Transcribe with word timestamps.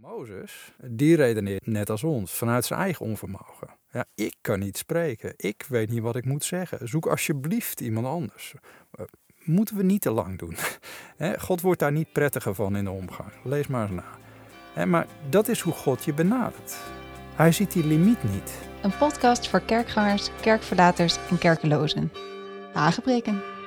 Mozes, 0.00 0.72
die 0.82 1.16
redeneert 1.16 1.66
net 1.66 1.90
als 1.90 2.04
ons, 2.04 2.32
vanuit 2.32 2.64
zijn 2.64 2.80
eigen 2.80 3.06
onvermogen. 3.06 3.68
Ja, 3.92 4.04
ik 4.14 4.34
kan 4.40 4.58
niet 4.58 4.76
spreken. 4.76 5.32
Ik 5.36 5.64
weet 5.68 5.90
niet 5.90 6.02
wat 6.02 6.16
ik 6.16 6.24
moet 6.24 6.44
zeggen. 6.44 6.88
Zoek 6.88 7.06
alsjeblieft 7.06 7.80
iemand 7.80 8.06
anders. 8.06 8.54
Uh, 9.00 9.06
moeten 9.44 9.76
we 9.76 9.82
niet 9.82 10.00
te 10.00 10.10
lang 10.10 10.38
doen. 10.38 10.56
God 11.46 11.60
wordt 11.60 11.80
daar 11.80 11.92
niet 11.92 12.12
prettiger 12.12 12.54
van 12.54 12.76
in 12.76 12.84
de 12.84 12.90
omgang. 12.90 13.32
Lees 13.44 13.66
maar 13.66 13.90
eens 13.90 14.02
na. 14.74 14.86
Maar 14.86 15.06
dat 15.30 15.48
is 15.48 15.60
hoe 15.60 15.72
God 15.72 16.04
je 16.04 16.14
benadert. 16.14 16.76
Hij 17.34 17.52
ziet 17.52 17.72
die 17.72 17.86
limiet 17.86 18.22
niet. 18.22 18.58
Een 18.82 18.96
podcast 18.96 19.48
voor 19.48 19.60
kerkgangers, 19.60 20.30
kerkverlaters 20.40 21.16
en 21.30 21.38
kerkelozen. 21.38 22.12
Aangebreken. 22.74 23.59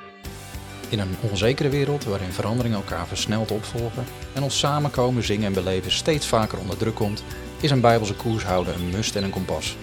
In 0.88 0.98
een 0.98 1.16
onzekere 1.30 1.68
wereld 1.68 2.04
waarin 2.04 2.32
veranderingen 2.32 2.78
elkaar 2.78 3.06
versneld 3.06 3.50
opvolgen 3.50 4.04
en 4.32 4.42
ons 4.42 4.58
samenkomen, 4.58 5.22
zingen 5.22 5.46
en 5.46 5.52
beleven 5.52 5.90
steeds 5.90 6.26
vaker 6.26 6.58
onder 6.58 6.76
druk 6.76 6.94
komt, 6.94 7.24
is 7.60 7.70
een 7.70 7.80
bijbelse 7.80 8.14
koers 8.14 8.44
houden 8.44 8.74
een 8.74 8.90
must 8.90 9.16
en 9.16 9.24
een 9.24 9.30
kompas. 9.30 9.76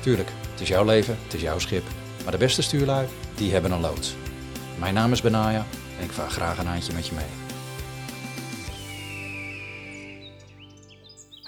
Tuurlijk, 0.00 0.28
het 0.50 0.60
is 0.60 0.68
jouw 0.68 0.84
leven, 0.84 1.16
het 1.22 1.34
is 1.34 1.40
jouw 1.40 1.58
schip, 1.58 1.84
maar 2.22 2.32
de 2.32 2.38
beste 2.38 2.62
stuurlui, 2.62 3.06
die 3.34 3.52
hebben 3.52 3.70
een 3.70 3.80
loods. 3.80 4.14
Mijn 4.78 4.94
naam 4.94 5.12
is 5.12 5.22
Benaya 5.22 5.66
en 5.98 6.04
ik 6.04 6.10
vaar 6.10 6.30
graag 6.30 6.58
een 6.58 6.66
handje 6.66 6.92
met 6.92 7.06
je 7.06 7.14
mee. 7.14 7.42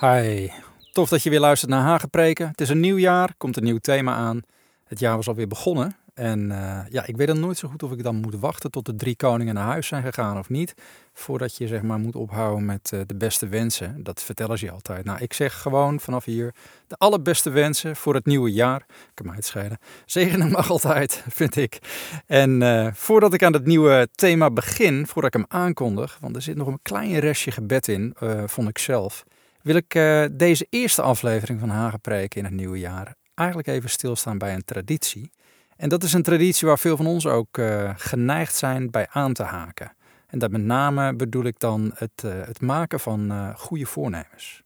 Hi, 0.00 0.50
tof 0.92 1.08
dat 1.08 1.22
je 1.22 1.30
weer 1.30 1.40
luistert 1.40 1.70
naar 1.70 1.82
Hagepreken. 1.82 2.48
Het 2.48 2.60
is 2.60 2.68
een 2.68 2.80
nieuw 2.80 2.98
jaar, 2.98 3.34
komt 3.36 3.56
een 3.56 3.64
nieuw 3.64 3.78
thema 3.78 4.14
aan. 4.14 4.40
Het 4.84 4.98
jaar 4.98 5.16
was 5.16 5.28
alweer 5.28 5.48
begonnen 5.48 5.96
en 6.16 6.50
uh, 6.50 6.80
ja, 6.88 7.06
ik 7.06 7.16
weet 7.16 7.26
dan 7.26 7.40
nooit 7.40 7.58
zo 7.58 7.68
goed 7.68 7.82
of 7.82 7.92
ik 7.92 8.02
dan 8.02 8.16
moet 8.16 8.34
wachten 8.34 8.70
tot 8.70 8.86
de 8.86 8.94
drie 8.94 9.16
koningen 9.16 9.54
naar 9.54 9.66
huis 9.66 9.86
zijn 9.86 10.02
gegaan 10.02 10.38
of 10.38 10.48
niet. 10.48 10.74
Voordat 11.12 11.56
je 11.56 11.66
zeg 11.66 11.82
maar 11.82 11.98
moet 11.98 12.16
ophouden 12.16 12.64
met 12.64 12.90
uh, 12.94 13.00
de 13.06 13.14
beste 13.14 13.48
wensen. 13.48 14.02
Dat 14.02 14.22
vertellen 14.22 14.58
ze 14.58 14.64
je 14.64 14.70
altijd. 14.70 15.04
Nou, 15.04 15.18
ik 15.20 15.32
zeg 15.32 15.60
gewoon 15.60 16.00
vanaf 16.00 16.24
hier 16.24 16.54
de 16.86 16.96
allerbeste 16.96 17.50
wensen 17.50 17.96
voor 17.96 18.14
het 18.14 18.26
nieuwe 18.26 18.52
jaar. 18.52 18.80
Ik 18.88 19.10
kan 19.14 19.26
mij 19.26 19.34
het 19.34 19.44
schelen. 19.44 19.78
Zegenen 20.06 20.50
mag 20.50 20.70
altijd, 20.70 21.24
vind 21.28 21.56
ik. 21.56 21.78
En 22.26 22.60
uh, 22.60 22.88
voordat 22.92 23.34
ik 23.34 23.42
aan 23.42 23.52
het 23.52 23.66
nieuwe 23.66 24.08
thema 24.14 24.50
begin, 24.50 25.06
voordat 25.06 25.34
ik 25.34 25.40
hem 25.40 25.60
aankondig, 25.60 26.18
want 26.20 26.36
er 26.36 26.42
zit 26.42 26.56
nog 26.56 26.66
een 26.66 26.82
klein 26.82 27.18
restje 27.18 27.50
gebed 27.50 27.88
in, 27.88 28.14
vond 28.46 28.68
ik 28.68 28.78
zelf. 28.78 29.24
Wil 29.62 29.76
ik 29.76 29.92
deze 30.32 30.66
eerste 30.70 31.02
aflevering 31.02 31.60
van 31.60 31.68
Hagenpreken 31.68 32.38
in 32.38 32.44
het 32.44 32.54
nieuwe 32.54 32.78
jaar 32.78 33.14
eigenlijk 33.34 33.68
even 33.68 33.90
stilstaan 33.90 34.38
bij 34.38 34.54
een 34.54 34.64
traditie. 34.64 35.30
En 35.76 35.88
dat 35.88 36.02
is 36.02 36.12
een 36.12 36.22
traditie 36.22 36.68
waar 36.68 36.78
veel 36.78 36.96
van 36.96 37.06
ons 37.06 37.26
ook 37.26 37.58
uh, 37.58 37.92
geneigd 37.96 38.54
zijn 38.54 38.90
bij 38.90 39.06
aan 39.10 39.32
te 39.32 39.42
haken. 39.42 39.92
En 40.26 40.38
dat 40.38 40.50
met 40.50 40.62
name 40.62 41.14
bedoel 41.14 41.44
ik 41.44 41.58
dan 41.58 41.92
het, 41.94 42.22
uh, 42.24 42.32
het 42.44 42.60
maken 42.60 43.00
van 43.00 43.32
uh, 43.32 43.56
goede 43.56 43.86
voornemens. 43.86 44.62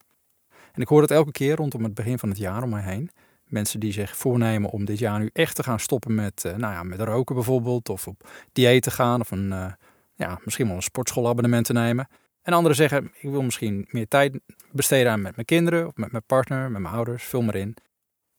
En 0.73 0.83
ik 0.83 0.89
hoor 0.89 1.03
het 1.03 1.11
elke 1.11 1.33
keer 1.33 1.57
rondom 1.57 1.85
het 1.85 1.95
begin 1.95 2.19
van 2.19 2.29
het 2.29 2.39
jaar 2.39 2.63
om 2.63 2.71
mij 2.71 2.83
heen. 2.83 3.11
Mensen 3.45 3.81
die 3.81 3.93
zich 3.93 4.17
voornemen 4.17 4.71
om 4.71 4.85
dit 4.85 4.99
jaar 4.99 5.19
nu 5.19 5.31
echt 5.33 5.55
te 5.55 5.63
gaan 5.63 5.81
stoppen 5.81 6.15
met, 6.15 6.43
nou 6.45 6.73
ja, 6.75 6.83
met 6.83 7.01
roken 7.01 7.35
bijvoorbeeld. 7.35 7.89
Of 7.89 8.07
op 8.07 8.29
dieet 8.53 8.83
te 8.83 8.91
gaan. 8.91 9.21
Of 9.21 9.31
een, 9.31 9.75
ja, 10.15 10.41
misschien 10.45 10.67
wel 10.67 10.77
een 10.77 10.83
sportschoolabonnement 10.83 11.67
te 11.67 11.73
nemen. 11.73 12.09
En 12.43 12.53
anderen 12.53 12.77
zeggen, 12.77 13.11
ik 13.15 13.31
wil 13.31 13.43
misschien 13.43 13.87
meer 13.91 14.09
tijd 14.09 14.41
besteden 14.73 15.13
aan 15.13 15.23
met 15.23 15.35
mijn 15.35 15.47
kinderen. 15.47 15.87
Of 15.87 15.97
met 15.97 16.11
mijn 16.11 16.25
partner, 16.27 16.71
met 16.71 16.83
mijn 16.83 16.95
ouders. 16.95 17.25
Vul 17.25 17.43
maar 17.43 17.55
in. 17.55 17.77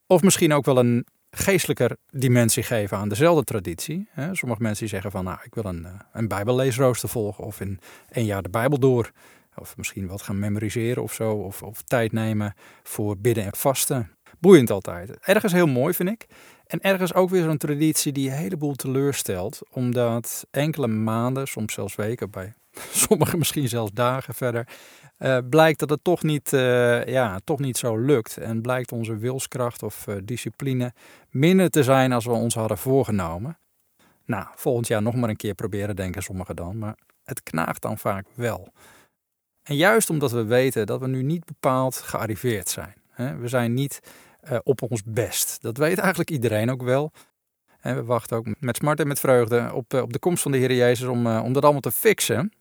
Of 0.06 0.22
misschien 0.22 0.52
ook 0.52 0.64
wel 0.64 0.78
een 0.78 1.06
geestelijker 1.36 1.96
dimensie 2.10 2.62
geven 2.62 2.96
aan 2.96 3.08
dezelfde 3.08 3.44
traditie. 3.44 4.08
Sommige 4.32 4.62
mensen 4.62 4.88
zeggen 4.88 5.10
van, 5.10 5.24
nou, 5.24 5.38
ik 5.42 5.54
wil 5.54 5.64
een, 5.64 5.84
eh, 5.84 5.92
een 6.12 6.28
bijbelleesrooster 6.28 7.08
volgen 7.08 7.44
of 7.44 7.60
in 7.60 7.80
één 8.10 8.24
jaar 8.24 8.42
de 8.42 8.50
Bijbel 8.50 8.78
door. 8.78 9.10
Of 9.56 9.76
misschien 9.76 10.06
wat 10.06 10.22
gaan 10.22 10.38
memoriseren 10.38 11.02
of 11.02 11.12
zo. 11.12 11.32
Of, 11.32 11.62
of 11.62 11.82
tijd 11.82 12.12
nemen 12.12 12.54
voor 12.82 13.18
bidden 13.18 13.44
en 13.44 13.56
vasten. 13.56 14.10
Boeiend 14.38 14.70
altijd. 14.70 15.10
Ergens 15.20 15.52
heel 15.52 15.66
mooi 15.66 15.94
vind 15.94 16.08
ik. 16.08 16.26
En 16.66 16.80
ergens 16.80 17.14
ook 17.14 17.30
weer 17.30 17.42
zo'n 17.42 17.56
traditie 17.56 18.12
die 18.12 18.30
een 18.30 18.36
heleboel 18.36 18.74
teleurstelt. 18.74 19.60
Omdat 19.70 20.46
enkele 20.50 20.86
maanden, 20.86 21.48
soms 21.48 21.72
zelfs 21.72 21.94
weken, 21.94 22.30
bij 22.30 22.52
sommigen 23.06 23.38
misschien 23.38 23.68
zelfs 23.68 23.92
dagen 23.92 24.34
verder, 24.34 24.68
uh, 25.22 25.38
blijkt 25.50 25.78
dat 25.78 25.90
het 25.90 26.04
toch 26.04 26.22
niet, 26.22 26.52
uh, 26.52 27.04
ja, 27.04 27.40
toch 27.44 27.58
niet 27.58 27.76
zo 27.76 27.96
lukt. 27.96 28.36
En 28.36 28.62
blijkt 28.62 28.92
onze 28.92 29.16
wilskracht 29.16 29.82
of 29.82 30.06
uh, 30.06 30.16
discipline 30.24 30.92
minder 31.30 31.70
te 31.70 31.82
zijn 31.82 32.12
als 32.12 32.24
we 32.24 32.32
ons 32.32 32.54
hadden 32.54 32.78
voorgenomen. 32.78 33.58
Nou, 34.24 34.46
volgend 34.54 34.86
jaar 34.86 35.02
nog 35.02 35.14
maar 35.14 35.28
een 35.28 35.36
keer 35.36 35.54
proberen, 35.54 35.96
denken 35.96 36.22
sommigen 36.22 36.56
dan. 36.56 36.78
Maar 36.78 36.96
het 37.24 37.42
knaagt 37.42 37.82
dan 37.82 37.98
vaak 37.98 38.26
wel. 38.34 38.72
En 39.62 39.76
juist 39.76 40.10
omdat 40.10 40.30
we 40.30 40.44
weten 40.44 40.86
dat 40.86 41.00
we 41.00 41.06
nu 41.06 41.22
niet 41.22 41.44
bepaald 41.44 41.96
gearriveerd 41.96 42.68
zijn. 42.68 42.94
Hè? 43.10 43.36
We 43.36 43.48
zijn 43.48 43.74
niet 43.74 44.00
op 44.62 44.82
ons 44.82 45.02
best. 45.04 45.62
Dat 45.62 45.76
weet 45.76 45.98
eigenlijk 45.98 46.30
iedereen 46.30 46.70
ook 46.70 46.82
wel. 46.82 47.12
En 47.80 47.96
we 47.96 48.04
wachten 48.04 48.36
ook 48.36 48.46
met 48.58 48.76
smart 48.76 49.00
en 49.00 49.08
met 49.08 49.20
vreugde 49.20 49.70
op, 49.74 49.94
op 49.94 50.12
de 50.12 50.18
komst 50.18 50.42
van 50.42 50.52
de 50.52 50.58
Heer 50.58 50.74
Jezus 50.74 51.08
om, 51.08 51.26
om 51.26 51.52
dat 51.52 51.62
allemaal 51.62 51.80
te 51.80 51.92
fixen. 51.92 52.52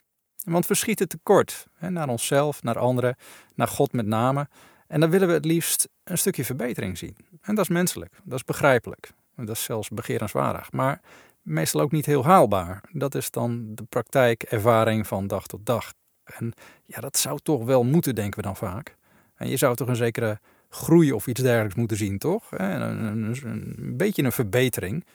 Want 0.44 0.68
we 0.68 0.75
schieten 0.75 1.07
tekort 1.07 1.68
hè, 1.74 1.90
naar 1.90 2.09
onszelf, 2.09 2.63
naar 2.63 2.78
anderen, 2.78 3.16
naar 3.56 3.68
God 3.68 3.94
met 3.94 4.06
name. 4.06 4.47
En 4.88 5.00
dan 5.00 5.09
willen 5.09 5.28
we 5.28 5.34
het 5.34 5.46
liefst 5.46 5.90
een 6.03 6.18
stukje 6.18 6.46
verbetering 6.46 6.97
zien. 6.97 7.18
En 7.41 7.56
dat 7.56 7.63
is 7.63 7.69
menselijk, 7.69 8.19
dat 8.24 8.38
is 8.38 8.46
begrijpelijk. 8.46 9.12
Dat 9.35 9.50
is 9.50 9.63
zelfs 9.63 9.90
begerenswaardig, 9.90 10.72
maar 10.72 11.02
meestal 11.41 11.81
ook 11.81 11.91
niet 11.91 12.06
heel 12.06 12.25
haalbaar. 12.25 12.84
Dat 12.91 13.16
is 13.16 13.31
dan 13.31 13.75
de 13.75 13.84
praktijkervaring 13.84 15.07
van 15.07 15.28
dag 15.28 15.47
tot 15.47 15.66
dag. 15.66 15.94
En 16.24 16.53
ja, 16.85 17.00
dat 17.00 17.18
zou 17.18 17.40
toch 17.44 17.63
wel 17.63 17.84
moeten, 17.84 18.16
denken 18.16 18.40
we 18.40 18.46
dan 18.46 18.56
vaak. 18.56 18.96
En 19.35 19.50
je 19.50 19.58
zou 19.58 19.75
toch 19.75 19.88
een 19.88 19.96
zekere 19.96 20.40
groei 20.69 21.12
of 21.12 21.28
iets 21.28 21.41
dergelijks 21.41 21.75
moeten 21.75 21.97
zien, 21.97 22.18
toch? 22.18 22.52
Een, 22.52 22.81
een, 22.81 23.38
een 23.44 23.97
beetje 23.97 24.23
een 24.23 24.31
verbetering. 24.31 25.06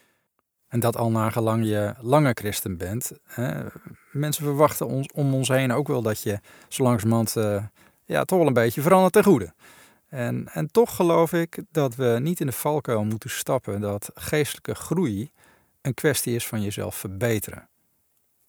En 0.69 0.81
dat 0.81 0.97
al 0.97 1.11
nagelang 1.11 1.65
je 1.65 1.95
langer 2.01 2.35
christen 2.35 2.77
bent. 2.77 3.13
Hè. 3.25 3.65
Mensen 4.13 4.45
verwachten 4.45 4.87
ons, 4.87 5.09
om 5.13 5.35
ons 5.35 5.49
heen 5.49 5.73
ook 5.73 5.89
wel 5.89 6.03
dat 6.03 6.23
je 6.23 6.41
zo 6.69 6.83
langzamerhand 6.83 7.37
uh, 7.37 7.65
ja, 8.05 8.25
toch 8.25 8.39
wel 8.39 8.47
een 8.47 8.53
beetje 8.53 8.83
verandert 8.83 9.13
ten 9.13 9.25
goede. 9.25 9.53
En, 10.09 10.49
en 10.53 10.71
toch 10.71 10.97
geloof 10.97 11.33
ik 11.33 11.63
dat 11.71 11.95
we 11.95 12.19
niet 12.21 12.41
in 12.41 12.47
de 12.47 12.53
valkuil 12.53 13.05
moeten 13.05 13.31
stappen 13.31 13.81
dat 13.81 14.11
geestelijke 14.15 14.75
groei 14.75 15.31
een 15.81 15.95
kwestie 15.95 16.35
is 16.35 16.47
van 16.47 16.63
jezelf 16.63 16.95
verbeteren. 16.95 17.69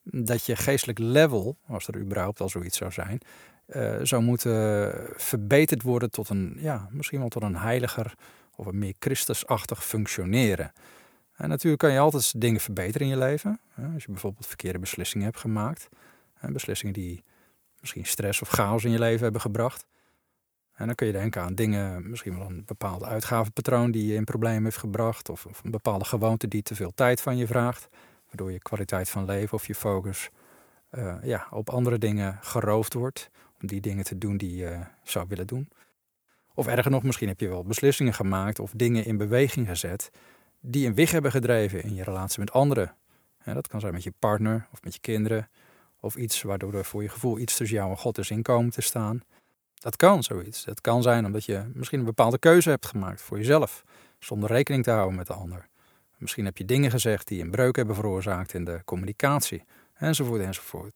Dat 0.04 0.46
je 0.46 0.56
geestelijk 0.56 1.00
level, 1.00 1.58
als 1.68 1.88
er 1.88 2.00
überhaupt 2.00 2.42
al 2.42 2.50
zoiets 2.50 2.78
zou 2.78 2.92
zijn, 2.92 3.20
uh, 3.68 3.96
zou 4.02 4.24
moeten 4.24 4.94
verbeterd 5.16 5.82
worden 5.82 6.12
tot 6.12 6.30
een, 6.30 6.58
ja, 6.60 6.88
misschien 6.92 7.20
wel 7.20 7.30
tot 7.30 7.44
een 7.44 7.58
heiliger 7.58 8.14
of 8.56 8.66
een 8.66 8.78
meer 8.78 8.94
Christusachtig 9.00 9.86
functioneren. 9.86 10.72
En 11.38 11.50
natuurlijk 11.50 11.82
kan 11.82 11.92
je 11.92 12.00
altijd 12.00 12.42
dingen 12.42 12.62
verbeteren 12.62 13.08
in 13.08 13.14
je 13.14 13.20
leven. 13.20 13.60
Als 13.94 14.04
je 14.04 14.12
bijvoorbeeld 14.12 14.48
verkeerde 14.48 14.80
beslissingen 14.80 15.26
hebt 15.26 15.40
gemaakt. 15.40 15.90
Beslissingen 16.42 16.94
die 16.94 17.24
misschien 17.80 18.06
stress 18.06 18.42
of 18.42 18.50
chaos 18.50 18.84
in 18.84 18.92
je 18.92 19.00
leven 19.00 19.24
hebben 19.24 19.42
gebracht. 19.42 19.86
En 20.74 20.86
dan 20.86 20.96
kun 20.96 21.08
je 21.08 21.14
denken 21.14 21.42
aan 21.42 21.56
dingen, 21.56 22.10
misschien 22.10 22.38
wel 22.38 22.48
een 22.48 22.64
bepaald 22.66 23.04
uitgavenpatroon 23.04 23.92
die 23.92 24.08
je 24.08 24.14
in 24.14 24.24
problemen 24.24 24.64
heeft 24.64 24.78
gebracht. 24.78 25.30
Of, 25.30 25.46
een 25.64 25.72
bepaalde 25.72 26.06
gewoonte 26.06 26.48
die 26.48 26.62
te 26.62 26.76
veel 26.76 26.92
tijd 26.96 27.22
van 27.22 27.38
je 27.38 27.48
vraagt. 27.48 27.88
Waardoor 28.26 28.52
je 28.52 28.60
kwaliteit 28.60 29.10
van 29.10 29.26
leven 29.26 29.54
of 29.54 29.68
je 29.68 29.76
focus 29.76 30.30
uh, 30.92 31.16
ja, 31.24 31.48
op 31.50 31.70
andere 31.70 31.98
dingen 31.98 32.38
geroofd 32.42 32.94
wordt. 32.94 33.30
Om 33.62 33.68
die 33.68 33.82
dingen 33.82 34.04
te 34.04 34.18
doen 34.18 34.38
die 34.38 34.56
je 34.56 34.80
zou 35.04 35.26
willen 35.28 35.48
doen. 35.48 35.70
Of 36.54 36.68
erger 36.68 36.92
nog, 36.92 37.04
misschien 37.04 37.28
heb 37.28 37.40
je 37.40 37.48
wel 37.48 37.64
beslissingen 37.64 38.14
gemaakt 38.14 38.60
of 38.60 38.72
dingen 38.76 39.06
in 39.06 39.18
beweging 39.18 39.68
gezet 39.68 40.12
die 40.60 40.88
een 40.88 40.96
wig 40.96 41.12
hebben 41.12 41.32
gedreven 41.32 41.84
in 41.84 41.96
je 41.96 42.04
relatie 42.04 42.40
met 42.40 42.52
anderen. 42.52 42.96
dat 43.44 43.68
kan 43.68 43.80
zijn 43.80 43.94
met 43.94 44.04
je 44.04 44.14
partner 44.20 44.68
of 44.72 44.84
met 44.84 44.94
je 44.94 45.00
kinderen. 45.00 45.50
Of 46.00 46.16
iets 46.16 46.42
waardoor 46.42 46.74
er 46.74 46.86
voor 46.86 47.04
je 47.04 47.10
gevoel 47.10 47.40
iets 47.40 47.56
tussen 47.56 47.78
jou 47.78 47.90
en 47.90 47.98
God 47.98 48.18
is 48.18 48.30
inkomen 48.30 48.72
te 48.72 48.82
staan. 48.82 49.22
Dat 49.74 49.96
kan 49.96 50.24
zoiets. 50.24 50.64
Dat 50.64 50.82
kan 50.82 51.02
zijn 51.02 51.26
omdat 51.26 51.46
je 51.46 51.72
misschien 51.74 52.00
een 52.00 52.06
bepaalde 52.06 52.38
keuze 52.38 52.70
hebt 52.70 52.86
gemaakt 52.86 53.22
voor 53.22 53.38
jezelf. 53.38 53.84
Zonder 54.20 54.50
rekening 54.50 54.84
te 54.84 54.92
houden 54.92 55.16
met 55.16 55.28
de 55.28 55.34
ander. 55.34 55.68
Misschien 56.18 56.46
heb 56.46 56.58
je 56.58 56.66
dingen 56.66 56.92
gezegd 56.92 57.28
die 57.28 57.42
een 57.42 57.52
breuk 57.52 57.76
hebben 57.76 57.96
veroorzaakt 57.96 58.54
in 58.54 58.64
de 58.64 58.82
communicatie. 58.86 59.64
Enzovoort 59.94 60.42
enzovoort. 60.42 60.94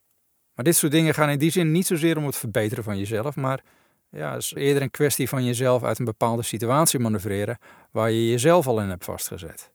Maar 0.53 0.65
dit 0.65 0.75
soort 0.75 0.91
dingen 0.91 1.13
gaan 1.13 1.29
in 1.29 1.39
die 1.39 1.51
zin 1.51 1.71
niet 1.71 1.87
zozeer 1.87 2.17
om 2.17 2.25
het 2.25 2.35
verbeteren 2.35 2.83
van 2.83 2.97
jezelf, 2.97 3.35
maar 3.35 3.63
ja, 4.11 4.33
het 4.33 4.41
is 4.41 4.53
eerder 4.53 4.81
een 4.81 4.91
kwestie 4.91 5.29
van 5.29 5.45
jezelf 5.45 5.83
uit 5.83 5.99
een 5.99 6.05
bepaalde 6.05 6.43
situatie 6.43 6.99
manoeuvreren 6.99 7.57
waar 7.91 8.11
je 8.11 8.29
jezelf 8.29 8.67
al 8.67 8.81
in 8.81 8.89
hebt 8.89 9.05
vastgezet. 9.05 9.71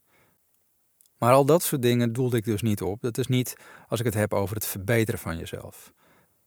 Maar 1.19 1.33
al 1.33 1.45
dat 1.45 1.63
soort 1.63 1.83
dingen 1.83 2.13
doelde 2.13 2.37
ik 2.37 2.45
dus 2.45 2.63
niet 2.63 2.83
op. 2.83 3.01
Dat 3.01 3.19
is 3.19 3.27
niet 3.27 3.57
als 3.89 4.01
ik 4.01 4.07
het 4.07 4.15
heb 4.15 4.33
over 4.33 4.55
het 4.55 4.67
verbeteren 4.67 5.21
van 5.21 5.39
jezelf. 5.39 5.93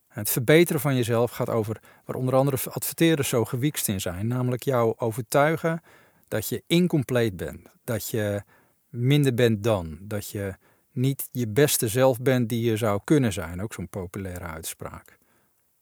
Het 0.07 0.29
verbeteren 0.29 0.81
van 0.81 0.95
jezelf 0.95 1.31
gaat 1.31 1.49
over 1.49 1.81
waar 2.05 2.15
onder 2.15 2.35
andere 2.35 2.57
adverteerders 2.69 3.29
zo 3.29 3.45
gewiekst 3.45 3.87
in 3.87 4.01
zijn, 4.01 4.27
namelijk 4.27 4.63
jou 4.63 4.93
overtuigen 4.97 5.81
dat 6.27 6.49
je 6.49 6.63
incompleet 6.67 7.37
bent, 7.37 7.67
dat 7.83 8.09
je 8.09 8.43
minder 8.89 9.33
bent 9.33 9.63
dan, 9.63 9.97
dat 10.01 10.29
je 10.29 10.55
niet 10.91 11.29
je 11.31 11.47
beste 11.47 11.87
zelf 11.87 12.21
bent 12.21 12.49
die 12.49 12.61
je 12.61 12.77
zou 12.77 13.01
kunnen 13.03 13.33
zijn, 13.33 13.61
ook 13.61 13.73
zo'n 13.73 13.89
populaire 13.89 14.45
uitspraak. 14.45 15.17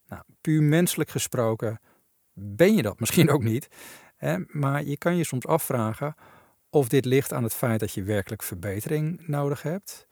Nou, 0.07 0.21
puur 0.41 0.63
menselijk 0.63 1.09
gesproken 1.09 1.79
ben 2.39 2.75
je 2.75 2.81
dat 2.81 2.99
misschien 2.99 3.29
ook 3.29 3.43
niet. 3.43 3.67
Hè? 4.15 4.37
Maar 4.47 4.83
je 4.83 4.97
kan 4.97 5.15
je 5.15 5.23
soms 5.23 5.47
afvragen 5.47 6.15
of 6.69 6.87
dit 6.87 7.05
ligt 7.05 7.33
aan 7.33 7.43
het 7.43 7.53
feit 7.53 7.79
dat 7.79 7.93
je 7.93 8.03
werkelijk 8.03 8.43
verbetering 8.43 9.27
nodig 9.27 9.61
hebt. 9.61 10.07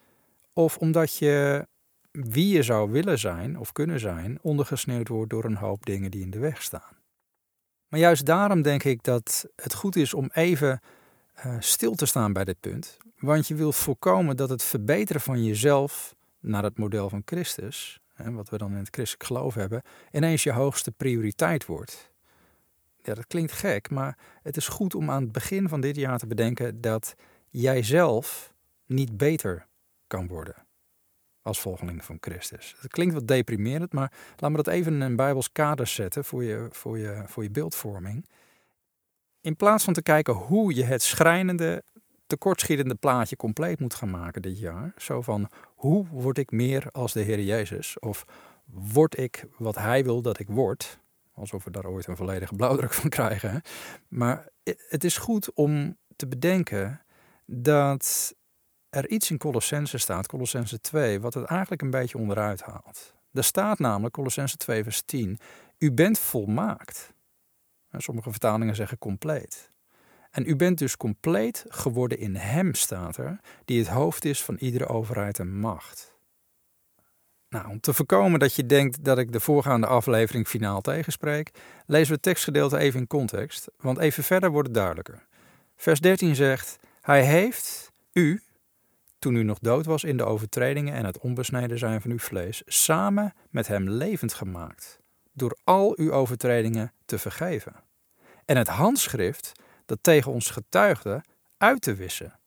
Of 0.54 0.78
omdat 0.78 1.18
je 1.18 1.68
wie 2.12 2.54
je 2.54 2.64
zou 2.64 2.92
willen 2.92 3.20
zijn 3.20 3.60
of 3.60 3.72
kunnen 3.72 4.00
zijn, 4.00 4.40
ondergesneeuwd 4.42 5.08
wordt 5.08 5.30
door 5.30 5.46
een 5.46 5.56
hoop 5.56 5.86
dingen 5.86 6.12
die 6.12 6.22
in 6.22 6.30
de 6.30 6.40
weg 6.40 6.62
staan. 6.62 6.98
Maar 7.88 8.00
juist 8.00 8.26
daarom 8.26 8.62
denk 8.62 8.84
ik 8.84 9.04
dat 9.04 9.46
het 9.56 9.74
goed 9.74 9.96
is 9.96 10.14
om 10.14 10.30
even 10.34 10.82
uh, 11.46 11.56
stil 11.60 11.96
te 11.96 12.06
staan 12.06 12.34
bij 12.34 12.44
dit 12.44 12.60
punt. 12.60 12.98
Want 13.18 13.48
je 13.48 13.56
wilt 13.56 13.76
voorkomen 13.76 14.38
dat 14.38 14.50
het 14.50 14.64
verbeteren 14.64 15.22
van 15.22 15.44
jezelf 15.44 16.16
naar 16.40 16.64
het 16.64 16.78
model 16.78 17.10
van 17.10 17.22
Christus, 17.26 18.00
hè, 18.14 18.32
wat 18.32 18.50
we 18.50 18.58
dan 18.58 18.72
in 18.72 18.78
het 18.78 18.90
christelijk 18.92 19.26
geloof 19.26 19.54
hebben, 19.54 19.82
ineens 20.12 20.44
je 20.44 20.52
hoogste 20.52 20.92
prioriteit 20.92 21.66
wordt. 21.66 22.14
Ja, 23.06 23.14
dat 23.14 23.28
klinkt 23.28 23.52
gek, 23.52 23.90
maar 23.90 24.18
het 24.44 24.58
is 24.58 24.68
goed 24.68 24.96
om 24.96 25.10
aan 25.10 25.24
het 25.24 25.32
begin 25.32 25.70
van 25.70 25.82
dit 25.82 25.96
jaar 25.96 26.18
te 26.18 26.28
bedenken 26.28 26.82
dat 26.82 27.16
jij 27.50 27.84
zelf 27.84 28.54
niet 28.86 29.18
beter 29.18 29.68
kan 30.08 30.28
worden 30.28 30.56
als 31.42 31.60
volgeling 31.60 32.06
van 32.06 32.18
Christus. 32.20 32.76
Het 32.80 32.92
klinkt 32.92 33.14
wat 33.14 33.28
deprimerend, 33.28 33.94
maar 33.94 34.12
laat 34.38 34.52
me 34.52 34.56
dat 34.58 34.68
even 34.68 34.94
in 34.94 35.02
een 35.02 35.16
Bijbels 35.16 35.52
kader 35.52 35.88
zetten 35.88 36.26
voor 36.26 36.44
je, 36.44 36.68
voor 36.72 36.98
je, 36.98 37.24
voor 37.26 37.44
je 37.44 37.50
beeldvorming. 37.50 38.26
In 39.42 39.56
plaats 39.56 39.84
van 39.84 39.94
te 39.94 40.02
kijken 40.02 40.34
hoe 40.34 40.76
je 40.76 40.84
het 40.84 41.02
schrijnende, 41.02 41.84
tekortschietende 42.28 42.96
plaatje 42.96 43.36
compleet 43.36 43.80
moet 43.80 43.94
gaan 43.94 44.10
maken 44.10 44.42
dit 44.42 44.60
jaar. 44.60 44.94
Zo 44.98 45.22
van, 45.22 45.50
hoe 45.76 46.08
word 46.08 46.38
ik 46.38 46.52
meer 46.52 46.88
als 46.92 47.14
de 47.14 47.22
Heer 47.22 47.42
Jezus? 47.42 48.00
Of 48.00 48.26
word 48.66 49.18
ik 49.18 49.46
wat 49.58 49.76
Hij 49.76 50.04
wil 50.04 50.22
dat 50.22 50.40
ik 50.40 50.48
word? 50.48 51.00
Alsof 51.36 51.64
we 51.64 51.72
daar 51.72 51.86
ooit 51.86 52.08
een 52.08 52.16
volledige 52.16 52.56
blauwdruk 52.56 52.94
van 52.94 53.10
krijgen. 53.10 53.62
Maar 54.08 54.50
het 54.90 55.04
is 55.04 55.18
goed 55.18 55.54
om 55.54 55.98
te 56.16 56.28
bedenken 56.28 57.02
dat 57.46 58.36
er 58.90 59.10
iets 59.10 59.32
in 59.32 59.38
Colossense 59.38 59.98
staat, 59.98 60.28
Colossense 60.28 60.82
2, 60.82 61.22
wat 61.22 61.34
het 61.34 61.46
eigenlijk 61.46 61.82
een 61.82 61.90
beetje 61.90 62.18
onderuit 62.18 62.62
haalt. 62.62 63.14
Er 63.32 63.44
staat 63.44 63.80
namelijk, 63.80 64.14
Colossense 64.14 64.58
2 64.58 64.84
vers 64.84 65.02
10, 65.02 65.40
u 65.78 65.92
bent 65.92 66.20
volmaakt. 66.20 67.14
Sommige 67.98 68.30
vertalingen 68.30 68.76
zeggen 68.76 68.98
compleet. 68.98 69.72
En 70.32 70.46
u 70.46 70.56
bent 70.56 70.78
dus 70.78 70.98
compleet 70.98 71.66
geworden 71.68 72.18
in 72.18 72.36
Hem, 72.36 72.74
staat 72.74 73.18
er, 73.18 73.40
die 73.66 73.80
het 73.80 73.88
hoofd 73.88 74.26
is 74.26 74.44
van 74.44 74.56
iedere 74.56 74.88
overheid 74.88 75.40
en 75.40 75.60
macht. 75.60 76.15
Nou, 77.56 77.68
om 77.68 77.80
te 77.80 77.94
voorkomen 77.94 78.40
dat 78.40 78.56
je 78.56 78.66
denkt 78.66 79.04
dat 79.04 79.18
ik 79.18 79.32
de 79.32 79.40
voorgaande 79.40 79.88
aflevering 79.88 80.48
finaal 80.48 80.82
tegenspreek, 80.82 81.52
lezen 81.86 82.08
we 82.08 82.14
het 82.14 82.22
tekstgedeelte 82.22 82.78
even 82.78 83.00
in 83.00 83.08
context, 83.08 83.68
want 83.78 83.98
even 83.98 84.24
verder 84.24 84.52
wordt 84.52 84.68
het 84.68 84.78
duidelijker. 84.78 85.26
Vers 85.76 86.00
13 86.00 86.36
zegt: 86.36 86.78
Hij 87.02 87.24
heeft 87.24 87.92
u, 88.14 88.42
toen 89.20 89.36
u 89.36 89.44
nog 89.44 89.60
dood 89.60 89.86
was 89.86 90.04
in 90.04 90.18
de 90.18 90.24
overtredingen 90.24 90.94
en 90.94 91.06
het 91.06 91.20
onbesneden 91.20 91.78
zijn 91.78 92.02
van 92.02 92.12
uw 92.12 92.20
vlees, 92.20 92.62
samen 92.66 93.34
met 93.50 93.68
hem 93.68 93.90
levend 93.90 94.34
gemaakt, 94.34 95.00
door 95.34 95.58
al 95.64 95.94
uw 95.98 96.12
overtredingen 96.12 96.94
te 97.06 97.18
vergeven. 97.18 97.74
En 98.46 98.58
het 98.58 98.68
handschrift 98.68 99.52
dat 99.86 99.98
tegen 100.02 100.32
ons 100.32 100.50
getuigde 100.50 101.24
uit 101.58 101.82
te 101.82 101.94
wissen. 101.94 102.40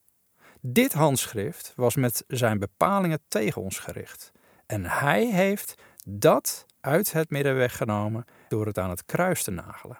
Dit 0.61 0.93
handschrift 0.93 1.73
was 1.75 1.95
met 1.95 2.23
zijn 2.27 2.59
bepalingen 2.59 3.19
tegen 3.27 3.61
ons 3.61 3.79
gericht. 3.79 4.31
En 4.69 4.85
hij 4.85 5.25
heeft 5.25 5.75
dat 6.05 6.65
uit 6.81 7.11
het 7.11 7.29
midden 7.29 7.55
weggenomen 7.55 8.25
door 8.47 8.65
het 8.65 8.77
aan 8.77 8.89
het 8.89 9.05
kruis 9.05 9.43
te 9.43 9.51
nagelen. 9.51 9.97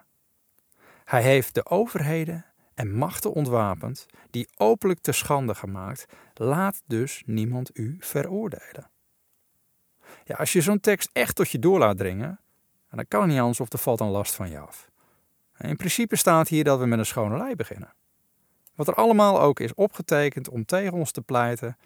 Hij 1.05 1.21
heeft 1.21 1.53
de 1.53 1.65
overheden 1.65 2.45
en 2.73 2.93
machten 2.93 3.33
ontwapend, 3.33 4.05
die 4.29 4.49
openlijk 4.57 4.99
te 4.99 5.11
schande 5.11 5.55
gemaakt, 5.55 6.05
laat 6.33 6.81
dus 6.85 7.23
niemand 7.25 7.77
u 7.77 7.97
veroordelen. 7.99 8.89
Ja, 10.23 10.35
als 10.35 10.53
je 10.53 10.61
zo'n 10.61 10.79
tekst 10.79 11.09
echt 11.13 11.35
tot 11.35 11.49
je 11.49 11.59
door 11.59 11.79
laat 11.79 11.97
dringen, 11.97 12.39
dan 12.91 13.07
kan 13.07 13.21
het 13.21 13.29
niet 13.29 13.39
anders 13.39 13.59
of 13.59 13.73
er 13.73 13.79
valt 13.79 13.99
een 13.99 14.07
last 14.07 14.35
van 14.35 14.49
je 14.49 14.59
af. 14.59 14.89
In 15.57 15.75
principe 15.75 16.15
staat 16.15 16.47
hier 16.47 16.63
dat 16.63 16.79
we 16.79 16.85
met 16.85 16.99
een 16.99 17.05
schone 17.05 17.37
lei 17.37 17.55
beginnen. 17.55 17.93
Wat 18.75 18.87
er 18.87 18.95
allemaal 18.95 19.41
ook 19.41 19.59
is 19.59 19.73
opgetekend 19.73 20.49
om 20.49 20.65
tegen 20.65 20.93
ons 20.93 21.11
te 21.11 21.21
pleiten, 21.21 21.77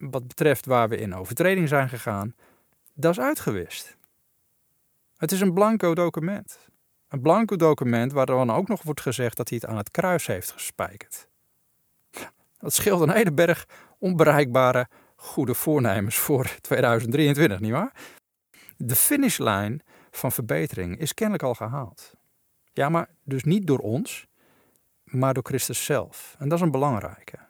wat 0.00 0.28
betreft 0.28 0.66
waar 0.66 0.88
we 0.88 0.96
in 0.96 1.14
overtreding 1.14 1.68
zijn 1.68 1.88
gegaan, 1.88 2.34
dat 2.94 3.10
is 3.10 3.20
uitgewist. 3.20 3.96
Het 5.16 5.32
is 5.32 5.40
een 5.40 5.54
blanco 5.54 5.94
document. 5.94 6.58
Een 7.08 7.20
blanco 7.20 7.56
document 7.56 8.12
waar 8.12 8.26
dan 8.26 8.50
ook 8.50 8.68
nog 8.68 8.82
wordt 8.82 9.00
gezegd 9.00 9.36
dat 9.36 9.48
hij 9.48 9.58
het 9.60 9.70
aan 9.70 9.76
het 9.76 9.90
kruis 9.90 10.26
heeft 10.26 10.50
gespijkerd. 10.50 11.28
Dat 12.58 12.72
scheelt 12.72 13.00
een 13.00 13.10
hele 13.10 13.32
berg 13.32 13.66
onbereikbare 13.98 14.88
goede 15.16 15.54
voornemens 15.54 16.16
voor 16.16 16.56
2023, 16.60 17.60
nietwaar? 17.60 17.92
De 18.76 18.96
finishlijn 18.96 19.82
van 20.10 20.32
verbetering 20.32 20.98
is 20.98 21.14
kennelijk 21.14 21.44
al 21.44 21.54
gehaald. 21.54 22.12
Ja, 22.72 22.88
maar 22.88 23.08
dus 23.24 23.44
niet 23.44 23.66
door 23.66 23.78
ons, 23.78 24.26
maar 25.04 25.34
door 25.34 25.42
Christus 25.42 25.84
zelf. 25.84 26.36
En 26.38 26.48
dat 26.48 26.58
is 26.58 26.64
een 26.64 26.70
belangrijke. 26.70 27.49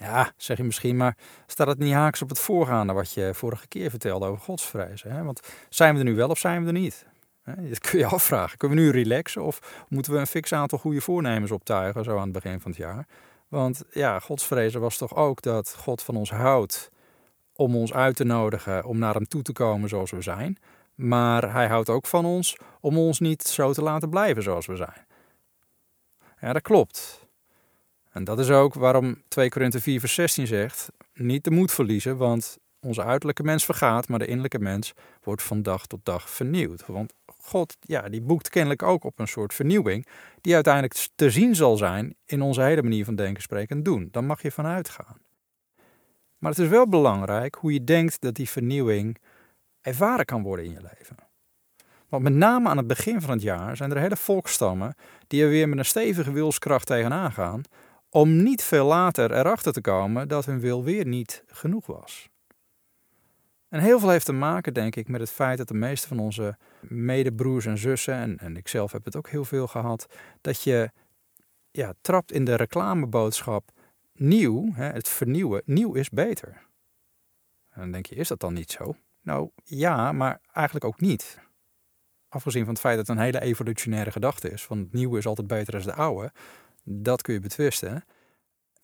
Ja, 0.00 0.32
zeg 0.36 0.56
je 0.56 0.62
misschien, 0.62 0.96
maar 0.96 1.16
staat 1.46 1.66
het 1.66 1.78
niet 1.78 1.92
haaks 1.92 2.22
op 2.22 2.28
het 2.28 2.38
voorgaande 2.38 2.92
wat 2.92 3.12
je 3.12 3.30
vorige 3.34 3.68
keer 3.68 3.90
vertelde 3.90 4.26
over 4.26 4.42
godsvrezen? 4.42 5.24
Want 5.24 5.40
zijn 5.68 5.92
we 5.92 5.98
er 5.98 6.04
nu 6.04 6.14
wel 6.14 6.28
of 6.28 6.38
zijn 6.38 6.60
we 6.60 6.66
er 6.66 6.72
niet? 6.72 7.06
Dat 7.44 7.78
kun 7.78 7.98
je 7.98 8.06
afvragen. 8.18 8.58
Kunnen 8.58 8.78
we 8.78 8.84
nu 8.84 8.90
relaxen 8.90 9.42
of 9.42 9.84
moeten 9.88 10.12
we 10.12 10.18
een 10.18 10.26
fix 10.26 10.52
aantal 10.52 10.78
goede 10.78 11.00
voornemens 11.00 11.50
optuigen 11.50 12.04
zo 12.04 12.16
aan 12.16 12.22
het 12.22 12.32
begin 12.32 12.60
van 12.60 12.70
het 12.70 12.80
jaar? 12.80 13.06
Want 13.48 13.84
ja, 13.90 14.18
godsvrezen 14.18 14.80
was 14.80 14.96
toch 14.96 15.14
ook 15.14 15.42
dat 15.42 15.74
God 15.78 16.02
van 16.02 16.16
ons 16.16 16.30
houdt 16.30 16.90
om 17.52 17.76
ons 17.76 17.92
uit 17.92 18.16
te 18.16 18.24
nodigen 18.24 18.84
om 18.84 18.98
naar 18.98 19.14
hem 19.14 19.28
toe 19.28 19.42
te 19.42 19.52
komen 19.52 19.88
zoals 19.88 20.10
we 20.10 20.22
zijn. 20.22 20.58
Maar 20.94 21.52
hij 21.52 21.66
houdt 21.66 21.88
ook 21.88 22.06
van 22.06 22.24
ons 22.24 22.56
om 22.80 22.98
ons 22.98 23.18
niet 23.18 23.42
zo 23.42 23.72
te 23.72 23.82
laten 23.82 24.10
blijven 24.10 24.42
zoals 24.42 24.66
we 24.66 24.76
zijn. 24.76 25.06
Ja, 26.40 26.52
dat 26.52 26.62
klopt. 26.62 27.28
En 28.10 28.24
dat 28.24 28.38
is 28.38 28.50
ook 28.50 28.74
waarom 28.74 29.22
2 29.28 29.48
Korinthe 29.48 29.80
4 29.80 30.00
vers 30.00 30.14
16 30.14 30.46
zegt, 30.46 30.88
niet 31.14 31.44
de 31.44 31.50
moed 31.50 31.72
verliezen, 31.72 32.16
want 32.16 32.58
onze 32.80 33.04
uiterlijke 33.04 33.42
mens 33.42 33.64
vergaat, 33.64 34.08
maar 34.08 34.18
de 34.18 34.26
innerlijke 34.26 34.58
mens 34.58 34.92
wordt 35.22 35.42
van 35.42 35.62
dag 35.62 35.86
tot 35.86 36.04
dag 36.04 36.30
vernieuwd. 36.30 36.86
Want 36.86 37.12
God, 37.26 37.76
ja, 37.80 38.08
die 38.08 38.20
boekt 38.20 38.48
kennelijk 38.48 38.82
ook 38.82 39.04
op 39.04 39.18
een 39.18 39.28
soort 39.28 39.54
vernieuwing, 39.54 40.06
die 40.40 40.54
uiteindelijk 40.54 41.08
te 41.14 41.30
zien 41.30 41.54
zal 41.54 41.76
zijn 41.76 42.14
in 42.26 42.42
onze 42.42 42.62
hele 42.62 42.82
manier 42.82 43.04
van 43.04 43.14
denken, 43.14 43.42
spreken 43.42 43.76
en 43.76 43.82
doen. 43.82 44.08
Dan 44.10 44.26
mag 44.26 44.42
je 44.42 44.50
vanuit 44.50 44.88
gaan. 44.88 45.18
Maar 46.38 46.50
het 46.50 46.60
is 46.60 46.68
wel 46.68 46.88
belangrijk 46.88 47.54
hoe 47.54 47.72
je 47.72 47.84
denkt 47.84 48.20
dat 48.20 48.34
die 48.34 48.48
vernieuwing 48.48 49.16
ervaren 49.80 50.24
kan 50.24 50.42
worden 50.42 50.64
in 50.64 50.72
je 50.72 50.80
leven. 50.80 51.16
Want 52.08 52.22
met 52.22 52.34
name 52.34 52.68
aan 52.68 52.76
het 52.76 52.86
begin 52.86 53.20
van 53.20 53.30
het 53.30 53.42
jaar 53.42 53.76
zijn 53.76 53.90
er 53.90 53.98
hele 53.98 54.16
volkstammen 54.16 54.94
die 55.26 55.42
er 55.42 55.48
weer 55.48 55.68
met 55.68 55.78
een 55.78 55.84
stevige 55.84 56.32
wilskracht 56.32 56.86
tegenaan 56.86 57.32
gaan, 57.32 57.62
om 58.10 58.42
niet 58.42 58.62
veel 58.62 58.86
later 58.86 59.32
erachter 59.32 59.72
te 59.72 59.80
komen 59.80 60.28
dat 60.28 60.46
hun 60.46 60.60
wil 60.60 60.84
weer 60.84 61.06
niet 61.06 61.44
genoeg 61.46 61.86
was. 61.86 62.28
En 63.68 63.80
heel 63.80 63.98
veel 63.98 64.10
heeft 64.10 64.24
te 64.24 64.32
maken, 64.32 64.74
denk 64.74 64.96
ik, 64.96 65.08
met 65.08 65.20
het 65.20 65.30
feit 65.30 65.58
dat 65.58 65.68
de 65.68 65.74
meeste 65.74 66.08
van 66.08 66.18
onze 66.18 66.56
medebroers 66.80 67.66
en 67.66 67.78
zussen, 67.78 68.14
en, 68.14 68.38
en 68.38 68.56
ik 68.56 68.68
zelf 68.68 68.92
heb 68.92 69.04
het 69.04 69.16
ook 69.16 69.28
heel 69.28 69.44
veel 69.44 69.66
gehad, 69.66 70.06
dat 70.40 70.62
je 70.62 70.90
ja, 71.70 71.94
trapt 72.00 72.32
in 72.32 72.44
de 72.44 72.54
reclameboodschap 72.54 73.70
nieuw, 74.14 74.72
hè, 74.72 74.84
het 74.84 75.08
vernieuwen, 75.08 75.62
nieuw 75.64 75.94
is 75.94 76.08
beter. 76.08 76.68
En 77.70 77.80
dan 77.80 77.90
denk 77.90 78.06
je, 78.06 78.14
is 78.14 78.28
dat 78.28 78.40
dan 78.40 78.52
niet 78.52 78.70
zo? 78.70 78.96
Nou 79.22 79.50
ja, 79.64 80.12
maar 80.12 80.40
eigenlijk 80.52 80.84
ook 80.84 81.00
niet. 81.00 81.38
Afgezien 82.28 82.64
van 82.64 82.72
het 82.72 82.82
feit 82.82 82.96
dat 82.96 83.06
het 83.06 83.16
een 83.16 83.22
hele 83.22 83.40
evolutionaire 83.40 84.10
gedachte 84.10 84.50
is, 84.50 84.64
van 84.64 84.78
het 84.78 84.92
nieuwe 84.92 85.18
is 85.18 85.26
altijd 85.26 85.46
beter 85.46 85.72
dan 85.72 85.82
de 85.82 85.94
oude, 85.94 86.32
dat 86.82 87.22
kun 87.22 87.34
je 87.34 87.40
betwisten. 87.40 88.04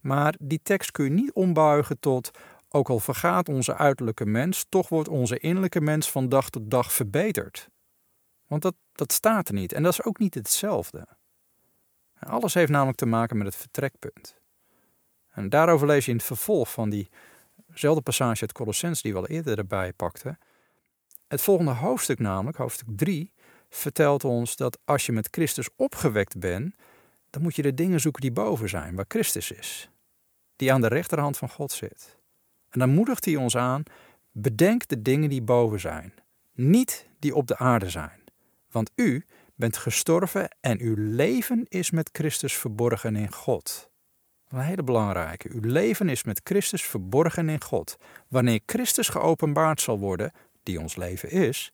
Maar 0.01 0.35
die 0.39 0.61
tekst 0.63 0.91
kun 0.91 1.05
je 1.05 1.11
niet 1.11 1.33
ombuigen 1.33 1.99
tot 1.99 2.31
ook 2.69 2.89
al 2.89 2.99
vergaat 2.99 3.49
onze 3.49 3.77
uiterlijke 3.77 4.27
mens, 4.27 4.67
toch 4.69 4.89
wordt 4.89 5.09
onze 5.09 5.39
innerlijke 5.39 5.81
mens 5.81 6.11
van 6.11 6.29
dag 6.29 6.51
tot 6.51 6.71
dag 6.71 6.93
verbeterd. 6.93 7.69
Want 8.47 8.63
dat, 8.63 8.75
dat 8.93 9.13
staat 9.13 9.49
er 9.49 9.55
niet. 9.55 9.73
En 9.73 9.83
dat 9.83 9.93
is 9.93 10.03
ook 10.03 10.19
niet 10.19 10.35
hetzelfde. 10.35 11.07
Alles 12.19 12.55
heeft 12.55 12.71
namelijk 12.71 12.99
te 12.99 13.07
maken 13.07 13.37
met 13.37 13.47
het 13.47 13.57
vertrekpunt. 13.57 14.37
En 15.33 15.49
daarover 15.49 15.87
lees 15.87 16.05
je 16.05 16.11
in 16.11 16.17
het 16.17 16.27
vervolg 16.27 16.73
van 16.73 16.91
diezelfde 16.91 18.03
passage 18.03 18.41
uit 18.41 18.53
Colossens 18.53 19.03
die 19.03 19.13
we 19.13 19.19
al 19.19 19.27
eerder 19.27 19.59
erbij 19.59 19.93
pakten. 19.93 20.39
Het 21.29 21.43
volgende 21.43 21.73
hoofdstuk 21.73 22.19
namelijk, 22.19 22.57
hoofdstuk 22.57 22.89
3, 22.91 23.33
vertelt 23.69 24.25
ons 24.25 24.57
dat 24.57 24.79
als 24.85 25.07
je 25.07 25.13
met 25.13 25.29
Christus 25.31 25.69
opgewekt 25.77 26.39
bent, 26.39 26.75
dan 27.31 27.43
moet 27.43 27.57
je 27.57 27.63
de 27.63 27.75
dingen 27.75 28.01
zoeken 28.01 28.21
die 28.21 28.33
boven 28.33 28.69
zijn, 28.69 28.95
waar 28.95 29.05
Christus 29.09 29.51
is. 29.51 29.91
Die 30.57 30.73
aan 30.73 30.81
de 30.81 30.89
rechterhand 30.89 31.37
van 31.37 31.49
God 31.49 31.73
zit. 31.73 32.17
En 32.71 32.79
dan 32.79 32.91
moedigt 32.91 33.25
hij 33.25 33.37
ons 33.37 33.57
aan: 33.57 33.83
bedenk 34.33 34.89
de 34.89 35.03
dingen 35.03 35.29
die 35.29 35.43
boven 35.43 35.81
zijn, 35.81 36.15
niet 36.53 37.09
die 37.19 37.35
op 37.35 37.47
de 37.47 37.59
aarde 37.59 37.91
zijn. 37.91 38.25
Want 38.71 38.91
u 38.95 39.25
bent 39.55 39.77
gestorven 39.77 40.57
en 40.61 40.81
uw 40.81 40.95
leven 40.97 41.65
is 41.69 41.91
met 41.91 42.09
Christus 42.13 42.57
verborgen 42.57 43.17
in 43.17 43.33
God. 43.33 43.91
Een 44.49 44.61
hele 44.61 44.83
belangrijke. 44.83 45.49
Uw 45.53 45.61
leven 45.63 46.09
is 46.09 46.25
met 46.25 46.41
Christus 46.45 46.85
verborgen 46.85 47.49
in 47.49 47.63
God. 47.63 47.97
Wanneer 48.29 48.61
Christus 48.67 49.09
geopenbaard 49.09 49.81
zal 49.81 49.99
worden, 49.99 50.33
die 50.63 50.81
ons 50.81 50.97
leven 50.97 51.31
is, 51.31 51.73